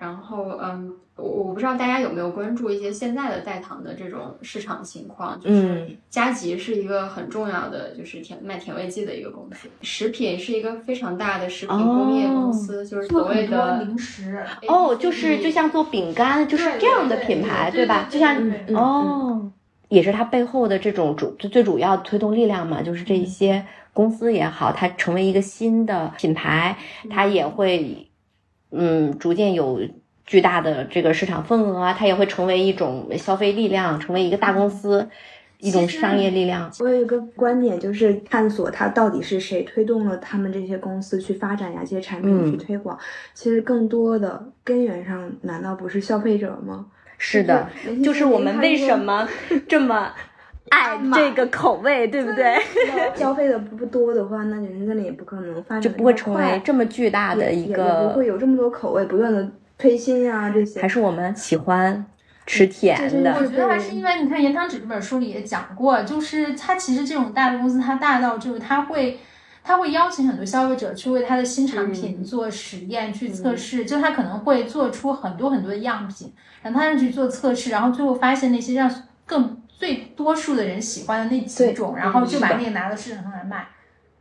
[0.00, 5.38] 然后，嗯，我我不知道大家有没有关注一些现在的代糖的这种市场情况。
[5.38, 9.68] 就是佳吉是一个很重要的，就是甜卖甜味剂的一个公司。
[9.82, 14.42] 食品是一个非常大的食品工业公司，就是所谓的零食。
[14.68, 18.08] 哦，就是就像做饼干，就是这样的品牌，对吧？
[18.10, 19.52] 就像哦，
[19.90, 26.78] 也是它背后的这种主最最主要推动力量嘛，就是这一些公司也好，它成为一个新的品牌，
[27.10, 28.06] 它也会。
[28.70, 29.80] 嗯，逐渐有
[30.24, 35.08] 巨大的这个市场份额啊，它也会成为一种消费力量，成为一个大公司，
[35.58, 36.70] 一种商业力量。
[36.78, 42.98] 我有一个观点，就是探索它到底是谁推动了他们这些公司去发展呀，这些产品去推广。
[43.34, 46.86] 其实更多的根源上，难道不是消费者吗？
[47.18, 47.68] 是的，
[48.02, 49.28] 就是我们为什么
[49.68, 50.12] 这么。
[50.70, 52.56] 爱这个口味，对不对？
[53.14, 60.80] 消费的不多的话，那人那里也不可能发展，就不会成为这么巨大的一个，不会有这么多口味不断的推新呀这些。
[60.80, 62.04] 还是我们喜欢
[62.46, 63.34] 吃甜的。
[63.34, 69.18] 我觉得还是因为你看《盐糖纸》这本书里也讲过，就是它其实这种大的公司，它大到就是它会，
[69.64, 78.88] 它会邀请很多消费者去为它的新产品做实验、去测试，就它可能会做出很多很多的样品，让他们去做测试，然后最后发现那些让
[79.26, 79.59] 更。
[79.80, 83.66] 最多数的人喜欢的那几种，然后就把那个拿到市场上来卖，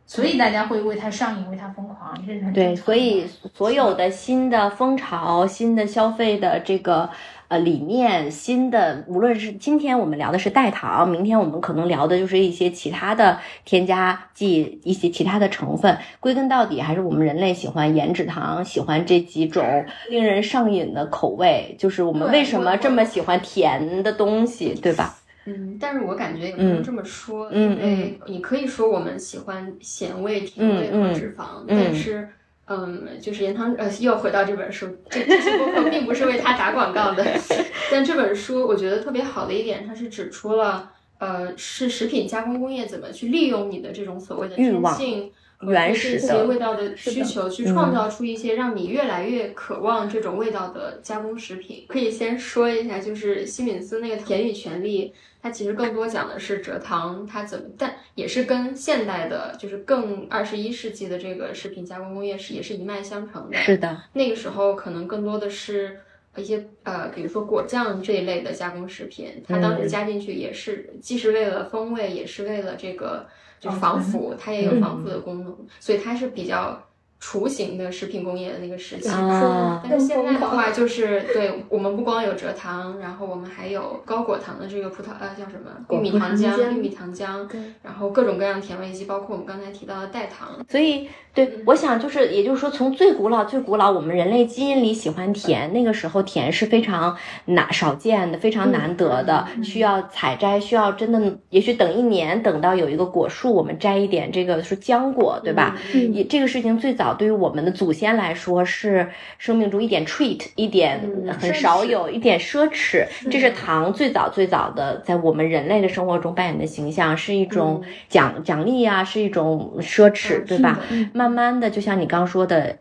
[0.08, 2.74] 所以大家会为它上瘾，为它疯狂，这是很对。
[2.74, 7.10] 所以所有的新的风潮、新的消费的这个
[7.50, 15.98] 呃理念、新的，无论是今天我们聊的是代糖，明天我们可能聊的就是一些其他的添加剂、一些其他的成分。
[16.22, 25.18] 归根到底，还是我们人类喜欢盐脂糖，喜欢这几种令人上瘾的口味，就是我们为什么这么喜欢甜的东西，对吧？
[25.50, 32.30] 嗯，但是我感觉也不能这么说，因为你可以说我们喜欢咸味、甜味和脂肪，但是，
[32.66, 37.26] 嗯，就是盐汤呃，又回到这本书，这这期播客并不是为他打广告的，
[37.91, 45.32] 但这本书我觉得特别好的一点，它是指出了，呃，是食品加工工业怎么去利用你的这种所谓的天性和
[45.62, 51.86] 原始的味道的需求，去创造出一些让你越来越渴望这种味道的加工食品。
[51.88, 63.57] 可以先说一下，就是西敏斯那个甜与权利，它其实更多讲的是蔗糖它怎么，但也是跟现代的，就是更二十一世纪的这个食品加工工业是也是一脉相承的。
[63.57, 65.99] 是的，那个时候可能更多的是
[66.38, 73.28] 一些呃，比如说果酱这一类的加工食品，它当时加进去也是既是为了风味，也是为了这个
[73.60, 76.82] 就是防腐，它也有防腐的功能，所以它是比较。
[77.20, 87.45] 雏形的食品工业的那个时期，啊但是现在的话，就是对我们不光有蔗糖，然后我们还有高果糖的这个葡萄呃叫什么玉米糖浆、玉米糖浆，
[87.84, 105.78] 然后各种各样甜味剂，包括我们刚才提到的代糖，所以，对，我想就是，也就是说，从最古老、最古老，我们人类基因里喜欢甜，那个时候甜是非常难少见的，非常难得的，需要采摘，需要真的，也许等一年，等到有一个果树，我们摘一点这个是浆果，对吧？
[106.13, 111.01] 也这个事情最早对于我们的祖先来说是生命中一点 treat，一点
[111.39, 120.80] 很少有一点奢侈，这是糖最早最早的在我们人类的生活中扮演的形象，是一种奖奖励呀，是一种奢侈，对吧？
[121.14, 122.78] 慢慢的，就像你刚说的，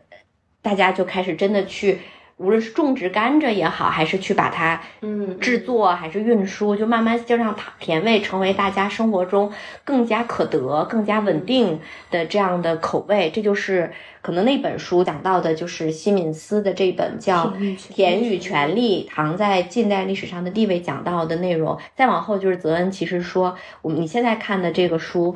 [0.61, 1.99] 大家就开始真的去，
[2.39, 9.51] 无论是种植甘蔗也好，还是去把它嗯制作，还是运输，就慢慢就让糖甜味成为大家生活中
[9.83, 13.29] 更加可得、更加稳定的这样的口味。
[13.29, 21.77] 这就是可能那本书讲到的，就是西敏斯的这本叫《甜与权利：糖在近代历史上的地位》讲到的内容。
[21.93, 25.35] 再往后就是泽恩，其实说我们你现在看的这个书，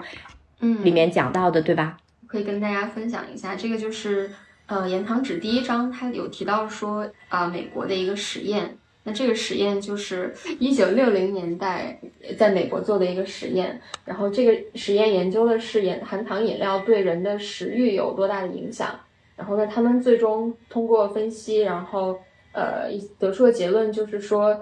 [0.61, 1.97] 嗯里面讲到的，对吧？
[2.27, 4.31] 可以跟大家分享一下，这个就是
[4.67, 8.77] 呃盐糖纸第一章，它有提到说啊、美国的一个实验。
[9.05, 11.99] 那这个实验就是一九六零年代
[12.37, 18.97] 在美国做的一个实验，然后这个实验研究的是盐含糖饮料对人的食欲有多大的影响。
[19.35, 22.17] 然后呢，他们最终通过分析，然后
[22.53, 22.89] 呃
[23.19, 24.57] 得出的结论就是说，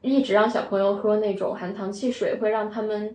[0.00, 3.14] 一直让小朋友喝那种含糖汽水，会让他们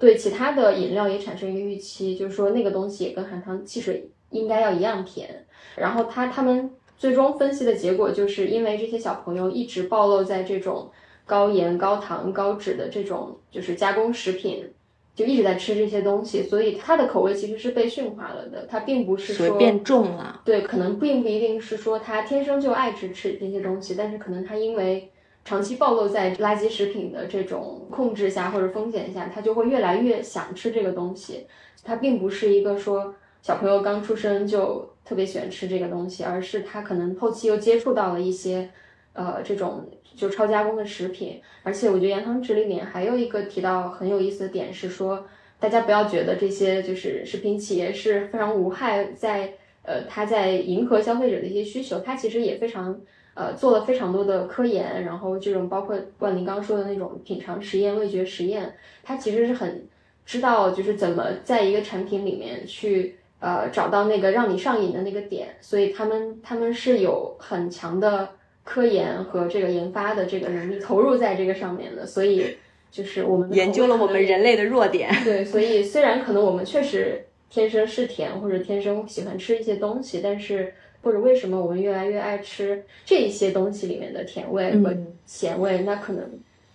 [0.00, 5.44] 对其他的饮料也产生一个预期，就是说那个东西也跟含糖汽水应该要一样甜。
[5.78, 10.90] 然后他他们最终分析的结果，就是因为这些小朋友一直暴露在这种
[11.24, 14.70] 高盐、高糖、高脂的这种就是加工食品，
[15.14, 20.40] 就一直在吃这些东西，所以他的口味其实是被驯化了的，他并不是说变重了。
[20.44, 25.10] 对，可能并不一定是说他天生就爱吃吃这些东西，但是可能他因为
[25.44, 31.46] 长期暴露在垃圾食品的这种控制下或者风险下，他就会越来越想吃这个东西。
[31.84, 38.68] 他并不是一个说小朋友刚出生就特别喜欢吃这个东西，而是他可能后期又接触到了一些
[39.14, 41.40] 呃这种就超加工的食品。
[41.62, 45.26] 而且我觉得盐糖纸里面还有一个提到很有意思的点是说，
[45.58, 53.00] 大家不要觉得这些就是食品企业是非常无害，在呃它在迎合消费者的一些需求，它其实也非常
[53.32, 59.86] 呃做了非常多的科研，然后这种包括万林刚说的那种品尝实验、味觉实验，它其实是很
[60.26, 68.28] 知道就是怎么在一个产品里面去呃找到那个让你上瘾的那个点，所以他们他们是有很强的
[68.64, 72.56] 科研和这个研发的这个能力投入在这个上面的，所以
[72.90, 75.10] 就是我们研究了我们人类的弱点。
[75.24, 84.92] 对，所以虽然可能我们确实天生是甜，或者天生喜欢吃一些东西，但是或者为什么我们越来越爱吃这一些东西里面的甜味和
[85.26, 86.24] 咸味，那可能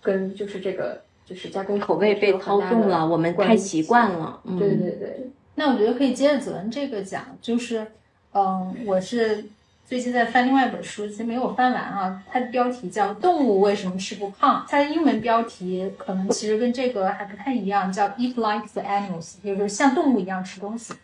[0.02, 4.10] 跟就是这个就是加工口味被操纵了，我们太习惯。
[4.10, 4.40] 了。
[4.44, 7.86] 嗯，对对对，那我觉得可以接着子文这个讲，就是，
[8.32, 9.44] 嗯，我是
[9.86, 12.22] 最近在翻另外一本书，其实没有翻完啊。
[12.30, 20.94] 它的标题叫《动物为什么吃不胖》，它的英文标题可能其实跟这个还不太一样，叫 Eat Like the Animals，就是像动物一样吃东西。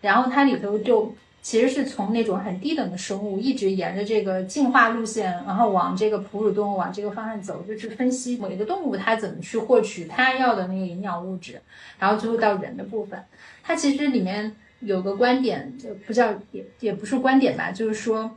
[0.00, 1.14] 然后它里头就
[1.46, 11.60] 其实是从那种很低等的生物，一直沿着这个进化路线，然后往这个哺乳动物往这个方向走，就去分析每个动物它怎么去获取它要的那个营养物质，
[12.00, 13.22] 然后最后到人的部分。
[13.62, 18.28] 它其实里面有个观点，就不叫也也不是观点吧，就是说，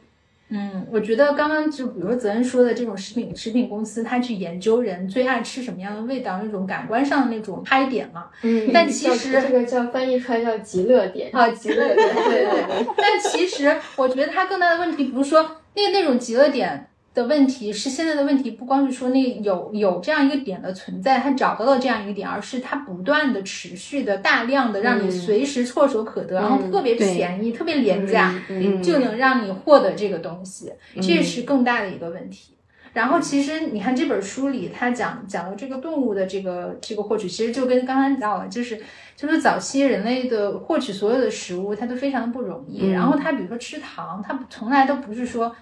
[0.51, 8.25] 嗯，我觉得刚刚就比如说泽恩说的这种食品食品公司，他去研究人最爱吃什么样的味道，那种感官上的那种拍点嘛。
[8.41, 12.87] 嗯但其实这个叫翻译出来叫极乐点啊，极乐点，对对对。
[12.97, 32.53] 但其实我觉得它更大的问题不是说那那种极乐点的问题，是现在的问题不光是说那有有这样一个点的存在，它找到了这样一个点，而是它不断的、持续的、大量的让你随时唾手可得，然后特别便宜、特别廉价，嗯就能让你获得这个东西，这是更大的一个问题。
[32.91, 38.81] 然后其实你看这本书里，它讲讲了这个动物的这个这个获取，其实就跟刚才提到了，就是
[39.15, 42.89] 就是早期人类的获取所有的食物，它都非常的不容易。
[42.89, 45.55] 然后它比如说吃糖，它从来都不是说，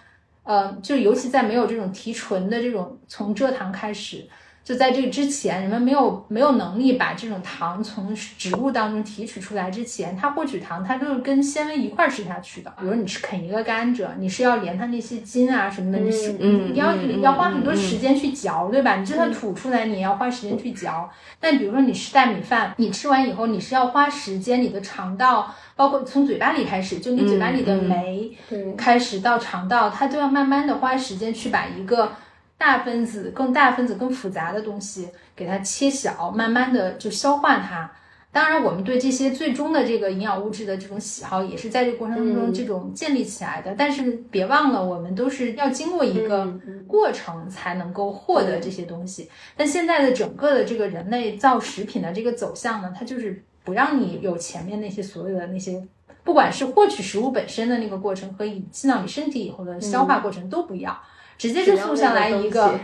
[0.48, 4.26] 呃，就尤其在没有这种提纯的这种从蔗糖开始。
[4.68, 12.74] 就在这个之前，人们没有没有能力把这种糖从植物当中提取出来之前，它获取糖，它就是跟纤维一块儿吃下去的。
[12.78, 18.98] 比如你吃啃一个甘蔗，你是要连它那些筋啊什么的，你是你要要花很多时间去嚼，对吧？
[18.98, 21.10] 你就算吐出来，你也要花时间去嚼。
[21.40, 28.36] 但比如说你吃大米饭，你吃完以后，你是要花时间，你的肠道，包括从嘴巴里开始，就你嘴巴里的酶
[28.76, 32.12] 开始到肠道，它都要慢慢的花时间去把一个。
[32.58, 37.92] 大分子更大分子更复杂的东西，给它切小，慢慢的就消化它。
[38.30, 43.74] 当然，我们对这些最终的这个营养物质的这种喜好，也是在这个过程当中这种建立起来的。
[43.76, 46.46] 但是别忘了，我们都是要经过一个
[46.86, 49.30] 过程才能够获得这些东西。
[49.56, 55.82] 但现在的整个的这个人类造食品的这个走向呢，它就是不让你有前面那些所有的那些，
[56.24, 60.96] 不管是获取食物本身的那个过程和进到你身体以后的消化过程都不要。
[61.38, 62.80] 直接就送上来一个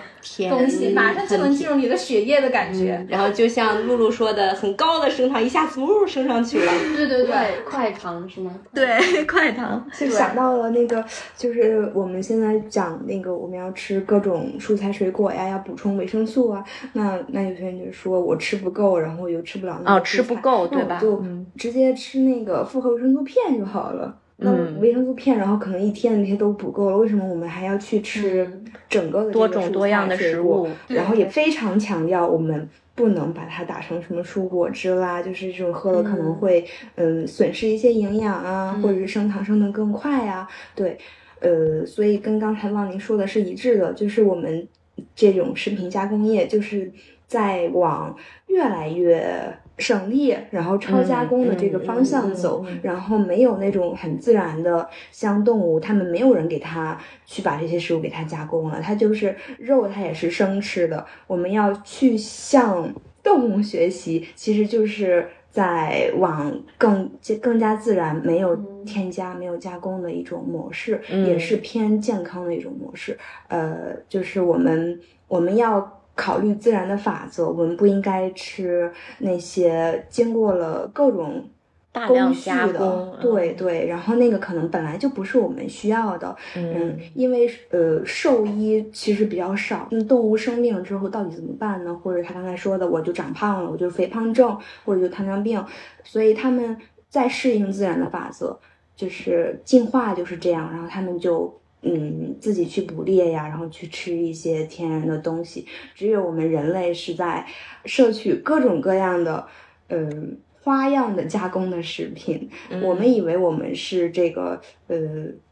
[0.49, 3.03] 东西，马上就能进入你的血液的感觉。
[3.09, 6.71] 然后就像露露说的，很高的升糖，一下子呜升上去了。
[6.95, 8.53] 对对对，快糖是吗？
[8.73, 9.83] 对， 快糖。
[9.97, 11.03] 就想到了那个，
[11.35, 16.63] 就是我们现在讲那个，我们要吃各种蔬菜水果呀，要补充维生素啊。
[16.93, 20.99] 那那有些人就说我吃不够，然后又吃不了那哦，吃不够对吧？
[21.01, 21.23] 就
[21.57, 24.19] 直接吃那个复合维生素片就好了。
[24.43, 28.47] 那维生素片，然后可能一天的那些都补够了，为什么我们还要去吃
[28.89, 30.67] 整个的多种多样的食物？
[30.89, 36.65] 然后也非常强调我们不能把它打成什么蔬果汁啦，就是这种喝了可能会
[36.95, 40.47] 嗯损失一些营养啊，或者是升糖升得更快呀。
[40.75, 40.97] 对，
[41.39, 44.67] 呃，所以跟刚才望宁说的是一致的，就是我们
[45.15, 46.91] 这种食品加工业就是
[47.25, 48.15] 在往
[48.47, 49.53] 越来越。
[49.77, 61.03] 省力，然后超加工的这个方向走，然后没有那种很自然的，像动物，他们没有人给它去把这些食物给它加工了，它就是肉，它也是生吃的。
[61.25, 62.93] 我们要去向
[63.23, 67.09] 动物学习，其实就是在往更
[67.41, 68.55] 更加自然、没有
[68.85, 73.17] 添加、没有加工的一种模式，也是偏健康的一种模式。
[73.47, 75.99] 呃，就是我们我们要。
[76.15, 81.43] 考虑自然的法则，我们不应该吃那些经过了各种
[81.91, 91.93] 大量加工，对对，然后那个可能本来就不是我们需要的，嗯，因为呃兽医其实比较少，那动物生病了之后到底怎么办呢？
[92.03, 94.55] 或者他刚才说的，我就长胖了，我就肥胖症，
[94.85, 95.63] 或者就糖尿病，
[96.03, 96.77] 所以他们
[97.09, 98.57] 在适应自然的法则，
[98.95, 101.59] 就是进化就是这样，然后他们就。
[101.85, 105.65] 嗯，自己去捕猎呀，然后去吃一些天然的东西。
[105.93, 107.45] 只有我们人类是在
[107.85, 109.45] 摄取各种各样的，
[109.89, 112.49] 嗯，花样的加工的食品。
[112.81, 114.97] 我们以为我们是这个，呃，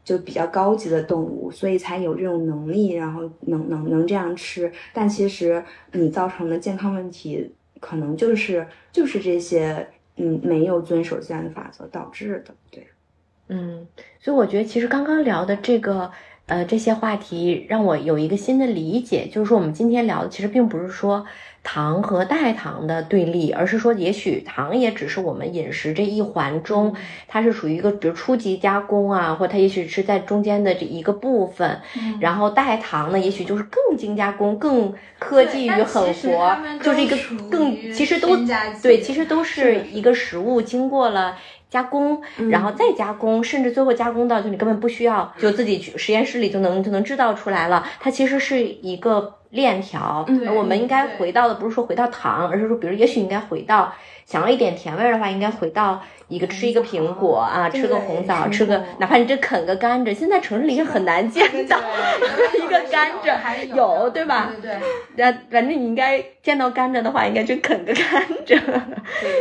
[0.02, 4.72] 就比较高级的动物，所以才有这种能力，然后能能能这样吃。
[4.94, 5.62] 但其实
[5.92, 12.54] 你造成的健康问题，可能就是就是这些，嗯，没有遵守自然的法则导致的。
[12.70, 12.86] 对。
[13.52, 13.86] 嗯，
[14.20, 16.10] 所以我觉得其实刚刚聊的这个，
[16.46, 21.26] 呃，这些话题让我有一个新的理解，就是说我们今天聊的其实并不是说
[21.62, 26.94] 糖和代糖的对立，而是说也许糖也只是我们饮食这一环中，
[27.28, 31.80] 它是属于一个比如初级加工啊，或它也许是在中间的这一个部分，
[32.20, 37.16] 然后代糖呢，也许就是更精加工、更科技与狠活，就是一个
[37.50, 38.36] 更其实都
[38.82, 41.36] 对，其实都是一个食物经过了。
[41.72, 42.20] 加工，
[42.50, 47.82] 然后再加工，甚至最后加工到就你根本不需要，就自己去实验室里就能就能制造出来了。
[47.98, 50.26] 它其实是一个链条。
[50.54, 53.90] 我们应该回到的不是说回到糖，而是说，比如也许应该回到
[54.32, 56.02] 想要一点甜味的话，应该回到。
[56.28, 61.78] 一个吃一个苹果啊，吃个红枣，吃个 哪怕你这啃个甘蔗，现在城市里是很难见到
[62.56, 64.50] 一个甘蔗，有对吧？
[64.50, 64.80] 对对。
[65.16, 68.58] 那反正你应该见到甘蔗的话，应该去啃个甘蔗。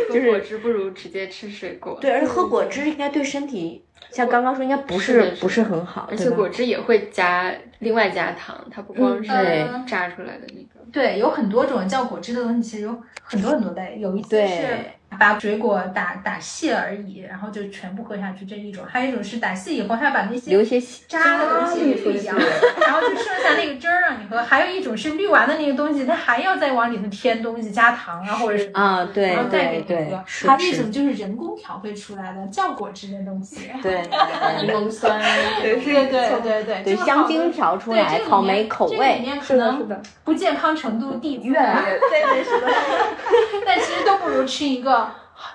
[0.10, 1.98] 对，喝果汁不如直接吃水果。
[2.02, 6.10] 对，而且喝果汁应该对身体，像刚刚说，应该不是不是很好。
[6.12, 9.30] 而且果汁也会加另外加糖，它不光是
[9.88, 10.81] 榨出来的那个。
[10.92, 15.01] 对，有很多种叫果汁的东西，其实有很多很多类，有一些是。
[15.20, 22.34] 把水果打打细而已，然后就全部喝下去，这一种；还有一种是打细以后，还要把那些留些渣的东西给去掉，
[22.82, 24.42] 然后就剩下那个汁儿让你喝。
[24.42, 33.70] 还有一种是滤完的那个东西，它还要再往里头添东西，加糖啊，或者是啊，对然后再给对对你喝。，是还有一是种就是人工调配出来的酵果汁的东西。
[33.84, 34.02] 对
[34.66, 35.20] 柠檬酸，
[35.62, 42.68] 对对对对对，对这个香精调出对来草这个里面莓口这个里味面可是的能是的不健康程度递增越来啊越对对是的，
[43.66, 45.01] 但其实都不如吃一个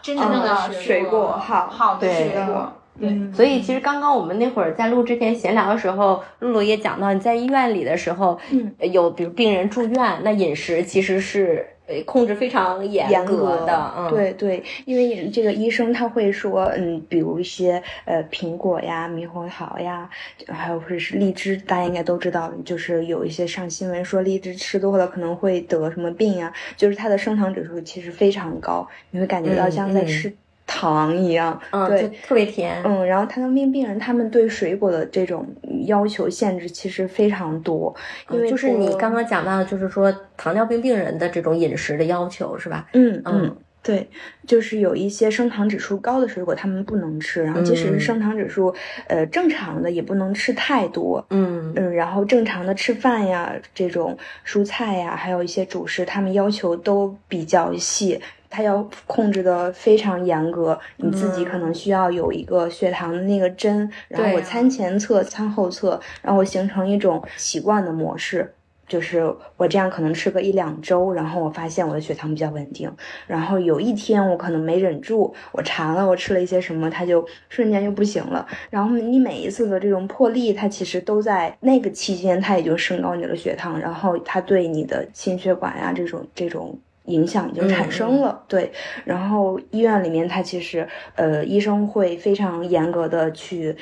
[0.03, 2.73] 真正的嗯水果好好的水果。
[2.99, 20.09] 对，嗯所以其实刚刚我们那会儿在录之前闲聊的时候，露露也讲到，你在医院里的时候，嗯呃，有比如病人住院，那饮食其实是呃控制非常严严格的，嗯，对对，因为这个医生他会说，嗯，比如一些呃苹果呀、猕猴桃呀，
[20.49, 30.33] 还有或者是荔枝，大家应该都知道，就是有一些上新闻说荔枝吃多了可能会得什么病呀，就是它的升糖指数其实非常高，你会感觉到像在吃
[30.67, 32.09] 糖一样，嗯，对。
[32.27, 35.47] 特别甜，嗯，然后糖尿病病人他们对水果的这种
[35.87, 37.95] 要求限制其实非常多，
[38.31, 42.89] 因为嗯就是你刚刚讲到，就是说糖尿病病人的这种饮食的要求是吧？
[42.95, 44.09] 嗯嗯嗯，对，
[44.45, 48.75] 就是有一些升糖指数高的水果，他们不能吃，然后即使嗯是升糖指数
[49.07, 51.25] 呃正常的，也不能吃太多。
[51.31, 58.21] 嗯嗯，然后正常的吃饭呀，这种蔬菜呀，还有一些主食，他们要求都比较细，
[58.57, 60.79] 他要控制的非常严格。
[60.97, 68.51] 你自己可能需要有一个血糖的那个针，然后我餐前测、餐后测，然后形成一种习惯的模式。
[68.89, 72.89] 就是我这样可能吃个一两周，然后我发现我的血糖比较稳定，
[73.27, 78.47] 然后有一天我可能没忍住，我馋了，我吃了一些什么，它就瞬间就不行了。
[78.71, 88.45] 然后你每一次的这种破例，它其实都在那个期间，它也就升高你的血糖，然后它对你的心血管呀、这种这种影响已经产生了。
[88.47, 88.73] 对，
[89.05, 93.77] 然后医院里面它其实呃医生会非常严格的去。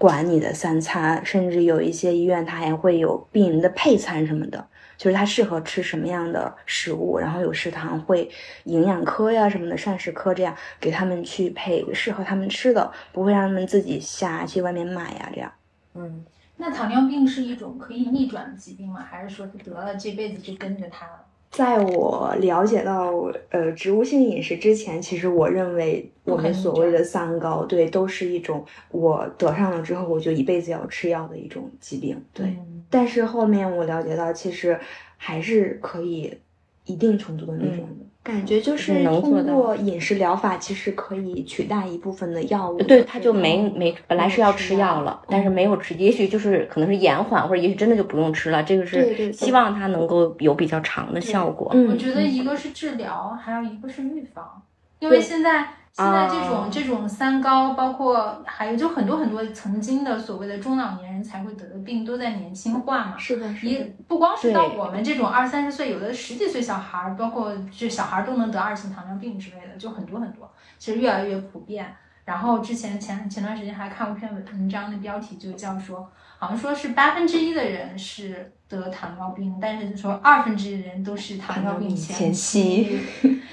[0.00, 4.66] 管你的三餐，甚至有一些医院它还会有病人的配餐什么的，
[4.96, 8.30] 就是他适合吃什么样的食物，然后有食堂会
[8.64, 15.52] 营养科呀什么的膳食科这样给他们去配适合他们吃的，不会让他们自己下去外面买呀这样。
[15.92, 16.24] 嗯，
[16.56, 19.06] 那糖尿病是一种可以逆转的疾病吗？
[19.06, 21.26] 还是说他得了这辈子就跟着他了？
[21.50, 23.12] 在我了解到
[23.50, 32.46] 呃植物性饮食之前，其实我认为我们所谓的三高，对，都是一种我得上了之后我就一辈子要吃药的一种疾病，对。
[32.46, 34.76] 嗯但是后面我了解到，其实
[35.16, 36.36] 还是可以
[36.86, 38.04] 一定程度的逆转的。
[38.22, 43.06] 感觉就是是能做通过饮食疗法，其实可以取代一部分的药物的对，种。
[43.10, 48.62] 他就没没本来是要吃药了，但是没有吃，也许就是可能是延缓，或者也许真的就不用吃了。
[48.62, 51.70] 这个对对对是希望它能够有比较长的效果。
[51.72, 54.62] 嗯我觉得一个是治疗，还有一个是预防，
[54.98, 63.18] 因为现在现在这种、啊这种三高，包括还有就很多很多曾经的所谓的中老年人才会得的病，都在年轻化嘛。
[63.18, 63.94] 是的，是的你。
[64.06, 71.94] 不光是到我们这种二三十岁，有的十几岁小孩儿，包括这小孩儿都能得二型糖尿病之类的，就很多很多，其实越来越普遍。
[72.30, 76.08] 然后之前前前段时间还看过一篇文章的标题就叫说，
[76.38, 83.00] 好像说是八分之一的人是得糖尿病，但是说二分之一的人都是糖尿病前前期，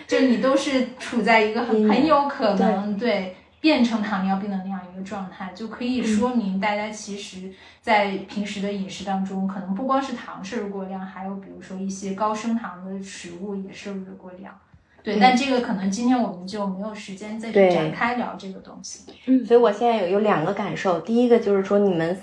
[0.05, 7.51] 就你都是处在一个很很有可能对变成糖尿病的那样一个状态，就可以说明大家其实，
[7.81, 14.53] 在平时的饮食当中，可能不光是糖摄入过量，还有比如说一些高升糖的食物也摄入的过量。
[15.07, 19.09] 对，但这个可能今天我们就没有时间再去展开聊这个东西。
[19.25, 22.19] 嗯所以我现在有有两个感受，第一个就是说你们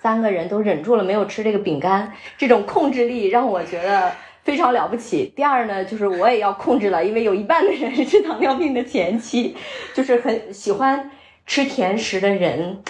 [0.00, 4.12] 三个人都忍住了没有吃这个饼干，这种控制力让我觉得
[4.44, 5.32] 非常了不起。
[5.34, 9.56] 第二呢，就是我也要控制了，因为有一半的人是糖尿病的前期，
[9.92, 11.10] 就是很喜欢
[11.46, 12.80] 吃甜食的人。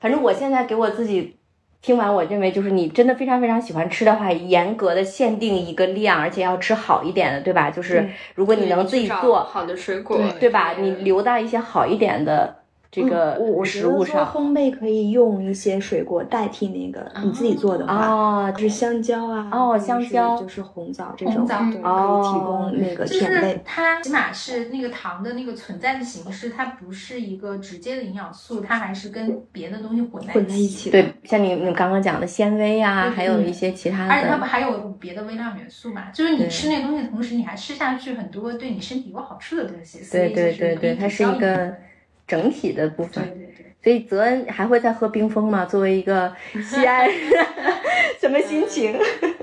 [0.00, 1.38] 反正我现在给我自己
[1.82, 7.70] 听完，我认为就是你真的非常非常喜欢吃的话，严格的限定一个量，而且要吃好一点的，对吧？
[7.72, 10.74] 就是如果你能自己做，好的水果，对吧？
[10.78, 12.61] 你留到一些好一点的
[12.92, 14.24] 这个食物上。
[14.24, 23.60] 烘焙可以用一些水果代替那个你自己做的话，啊，就是香蕉啊，哦香蕉就是红枣这种，红枣对，哦可以提供那个就是。
[23.64, 40.02] 它起码是那个糖的那个存在的形式，它不是一个直接的营养素，它还是跟别的东西混在混在一起起的对，像你你刚刚讲的纤维啊，嗯还有一些其他的而且它不，还有别的微量元素嘛，就是你吃那东西的同时，你还吃下去很多对你身体有好处的东西。
[40.02, 41.74] 所对以就是对对对，可以它是一个
[42.26, 43.24] 整体的部分。
[43.24, 43.66] 对对。
[43.82, 45.64] 所以泽恩还会再喝冰峰吗？
[45.64, 47.46] 作为一个西安人，
[48.20, 48.96] 什么心情？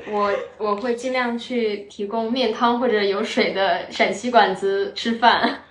[0.10, 5.64] 我我会尽量去提供面汤或者有水的陕西馆子吃饭。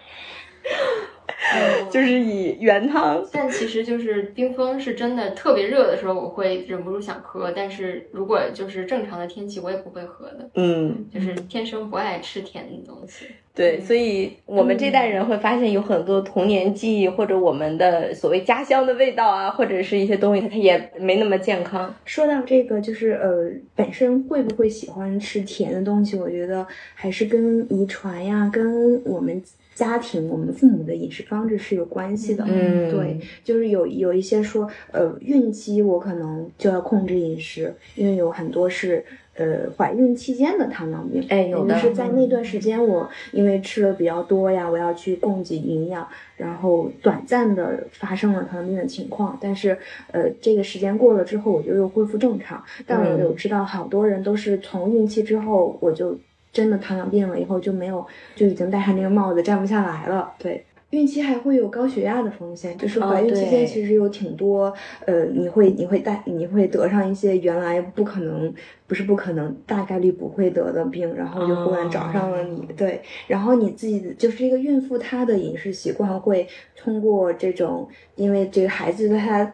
[1.91, 3.25] 就是以原汤。
[3.33, 7.51] 但其实就是冰峰是真的特别热的时候，我会忍不住想喝。
[7.51, 10.49] 但是如果就是正常的天气，我也不会喝的。
[10.55, 13.27] 嗯，就是天生不爱吃甜的东西。
[13.55, 21.93] 对，所以我们这代人会发现有很多童年记忆，或者我们的所谓家乡的味道啊，或者是一些东西，它也没那么健康。
[22.05, 26.65] 说到这个，就是呃，本身会不会喜欢吃甜的东西，我觉得
[26.95, 29.43] 还是跟遗传呀，跟我们。
[29.79, 32.45] 家庭，我们父母的饮食方式是有关系的。
[32.49, 39.05] 嗯，对，就是有有一些说，呃，孕期我可能就要控制饮食，因为有很多是
[39.37, 41.25] 呃怀孕期间的糖尿病。
[41.29, 46.05] 哎，有的是在那段时间，我因为吃的比较多呀，我要去供给营养，
[46.37, 49.39] 然后短暂的发生了糖尿病的情况。
[49.41, 49.79] 但是
[50.11, 52.61] 呃，这个时间过了之后，我就又恢复正常。
[52.85, 56.19] 但我有知道好多人都是从孕期之后我就。
[56.59, 58.05] 真的糖尿病了以后就没有，
[58.35, 60.35] 就已经戴上那个帽子站不下来了。
[60.41, 64.75] 对，孕期还会有高血压的风险，就是怀孕期间其实有挺多，
[65.07, 68.53] 呃，你会你会带你会得上一些原来不可能，
[68.89, 72.67] 不是不可能，大概率不会得的病，然后就忽然找上了你。
[72.77, 76.45] 对，然后你自己就是一个孕妇，她的饮食习惯会
[76.75, 79.53] 通过这种，因为这个孩子她。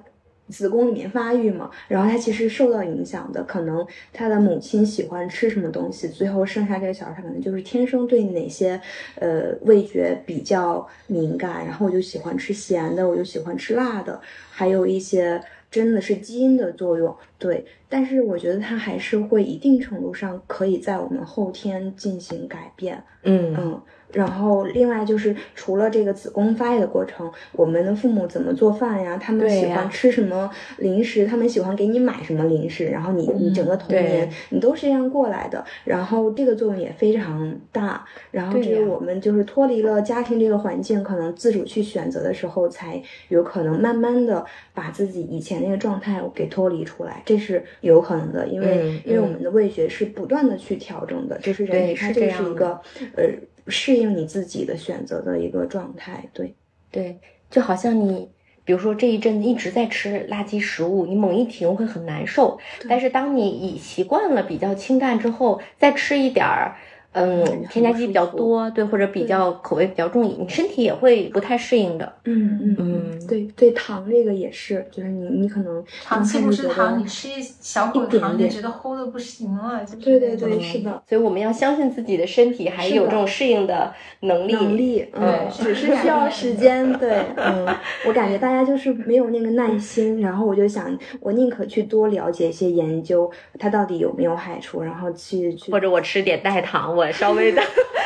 [0.49, 8.81] 子宫里面发育嘛，然后他其实受到影响的，可能他的母亲喜欢吃什么东西，最后生下这个小孩，他可能就是天生对哪些
[9.17, 14.21] 呃味觉比较敏感，然后我就喜欢吃咸的，我就喜欢吃辣的，
[14.51, 15.41] 还有一些
[15.71, 23.81] 真的是基因的作用，对，但是我觉得它还是会一定程度上可以在我们后天进行改变，嗯嗯。
[24.15, 29.19] 然后，另外就是除了这个子宫发育的过程，我们的父母怎么做饭呀？
[29.21, 30.49] 他们喜欢吃什么
[30.79, 31.27] 零食？
[31.27, 32.87] 他们喜欢给你买什么零食？
[32.87, 35.65] 然后你你整个童年你都是这样过来的。
[35.85, 38.05] 然后这个作用也非常大。
[38.31, 48.47] 然后这个我们就是脱离了家庭这个环境，可能自主去选择的时候，才有可能慢慢的把自己以前那个状态给脱离出来，这是有可能的。
[48.47, 52.81] 因为因为我们的味觉是不断的去调整的，就是人体它就是一个
[53.17, 53.25] 呃。
[53.67, 56.55] 适应你自己的选择的一个状态，对，
[56.91, 57.19] 对，
[57.51, 58.29] 就好像你，
[58.65, 62.59] 比如说这一阵子一直在吃垃圾食物，你猛一停会很难受，
[62.89, 66.77] 但是当你已习惯了比较清淡之后，再吃一点儿。
[67.15, 72.13] 嗯，添加剂比较多，对，或者比较口味比较重，你身体也会不太适应的。
[72.25, 79.85] 嗯嗯嗯，对对，糖这个也是，就是你你可能长期不吃糖，你吃一小口糖，你觉得齁的不行了。
[80.03, 81.03] 对对对，是的。
[81.09, 84.55] 所以我们要相信自己的身体还有这种适应的能力。
[84.55, 86.93] 能力，对，只是需要时间。
[86.99, 87.67] 对， 嗯，
[88.07, 97.04] 我感觉大家就是没有那个耐心，然后我就想，我宁可去多了解一些研究，它到底有没有害处，然后去去，或者我吃点代糖，我。
[97.13, 97.63] 稍微的，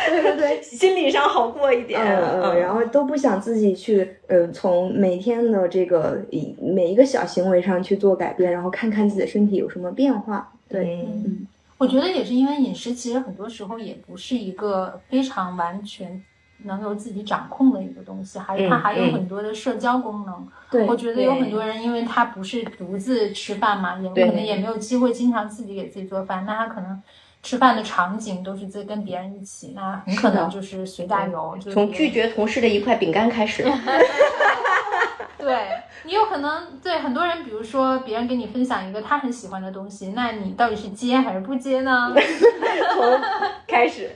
[0.08, 2.00] 对对对， 心理上好过一点。
[2.00, 6.20] 嗯嗯，然后都不想自己去，呃，从每天的这个
[6.60, 10.52] 每一个小行为上去做改变，然后看看自己的身体有什么变化。
[10.68, 11.46] 对，嗯，
[11.78, 16.22] 我觉得也是因为饮食其实很多时候也不是一个非常完全
[16.64, 20.48] 能由自己掌控的一个东西，还它还有很多的社交功能。
[20.70, 27.02] 对，我觉得有很多人，因为他不是独自吃饭嘛，也可能也没有机会经常自己给自己做饭，那他可能。
[27.42, 31.56] 吃饭的场景都是在跟别人一起，那很可能就是随大流。
[31.72, 33.64] 从拒绝同事的一块饼干开始。
[35.38, 35.56] 对
[36.04, 42.12] 你有可能对很多人，比如说别人跟你分享一个他很喜欢的东西，那你到底是接还是不接呢？
[42.94, 43.20] 从
[43.66, 44.10] 开始。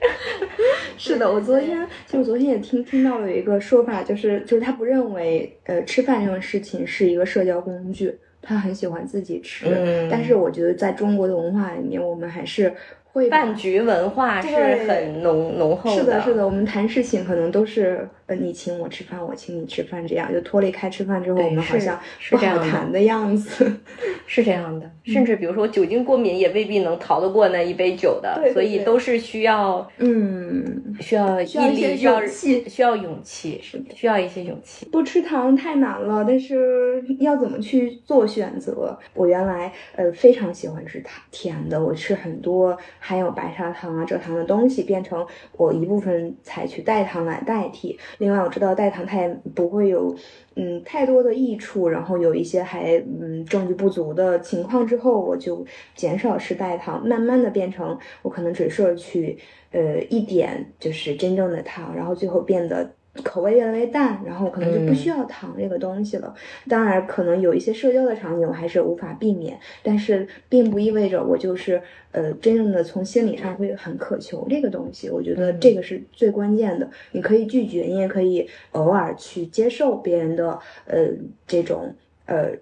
[0.98, 9.66] 是的，我昨天就我昨天也听听到了有一个说法，就是就是他不认为呃吃饭这种事情是一个社交工具，他很喜欢自己吃。
[9.68, 10.08] 嗯。
[10.10, 12.74] 但是我觉得在中国的文化里面，我们还是。
[13.30, 14.56] 饭局文化是
[14.86, 16.44] 很浓浓厚的，是的，是的。
[16.44, 22.00] 我们谈事情可能都是，呃，你请我吃饭，我请你吃饭，这样就脱离开吃饭之后，我们好像
[22.30, 23.70] 不好谈的样子，
[24.26, 24.90] 是这样的。
[25.04, 34.86] 甚至比如说酒精过敏，也未必能逃得过那一杯酒的，所以都是需要，嗯，需要毅力，需要需要勇气，是需要一些勇气。
[34.86, 38.98] 不吃糖太难了，但是要怎么去做选择？
[39.12, 42.78] 我原来呃非常喜欢吃糖甜的，我吃很多。
[43.04, 45.26] 含有白砂糖啊、蔗糖的东西，变成
[45.56, 47.98] 我一部分采取代糖来代替。
[48.18, 50.14] 另外，我知道代糖它也不会有
[50.54, 59.36] 嗯太多的益处，然后有一些还嗯证据不足的情况之后，我就减少吃代糖，慢慢的变成我可能只摄取
[59.72, 62.88] 呃一点就是真正的糖，然后最后变得
[63.22, 66.34] 口味越来越淡，然后可能就不需要糖这个东西了。
[66.68, 71.82] 当然，可能有一些社交的场景我还是无法避免，但是并不意味着我就是
[72.12, 75.10] 呃真正的从心理上会很渴求这个东西。
[75.10, 76.88] 我觉得这个是最关键的。
[77.12, 81.08] 你可以拒绝，你也可以偶尔去接受别人的呃
[81.46, 81.94] 这种
[82.26, 82.52] 呃。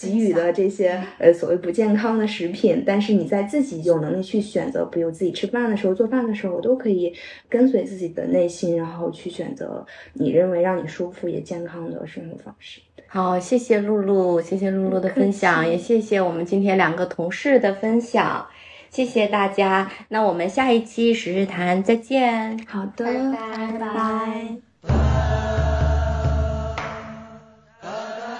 [0.00, 7.12] 给予的这些呃所谓不健康的食品，但是你在自己有能力去选择，比如自己吃饭的时候、做饭的时候，都可以
[7.48, 9.84] 跟随自己的内心，然后去选择
[10.14, 12.80] 你认为让你舒服也健康的生活方式。
[13.06, 18.46] 好，谢谢露露，谢谢露露的分享，也谢谢我们今天两个同事的分享，
[18.88, 19.90] 谢谢大家。
[20.08, 22.58] 那我们下一期时日谈再见。
[22.66, 24.69] 好的，拜拜。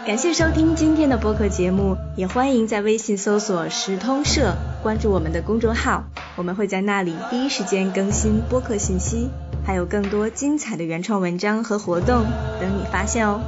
[0.06, 6.04] 感谢收听今天的播客节目，也欢迎在微信搜索“时通社”，关注我们的公众号，
[6.36, 9.28] 我们会在那里第一时间更新播客信息，
[9.64, 12.24] 还有更多精彩的原创文章和活动
[12.58, 13.40] 等你发现哦。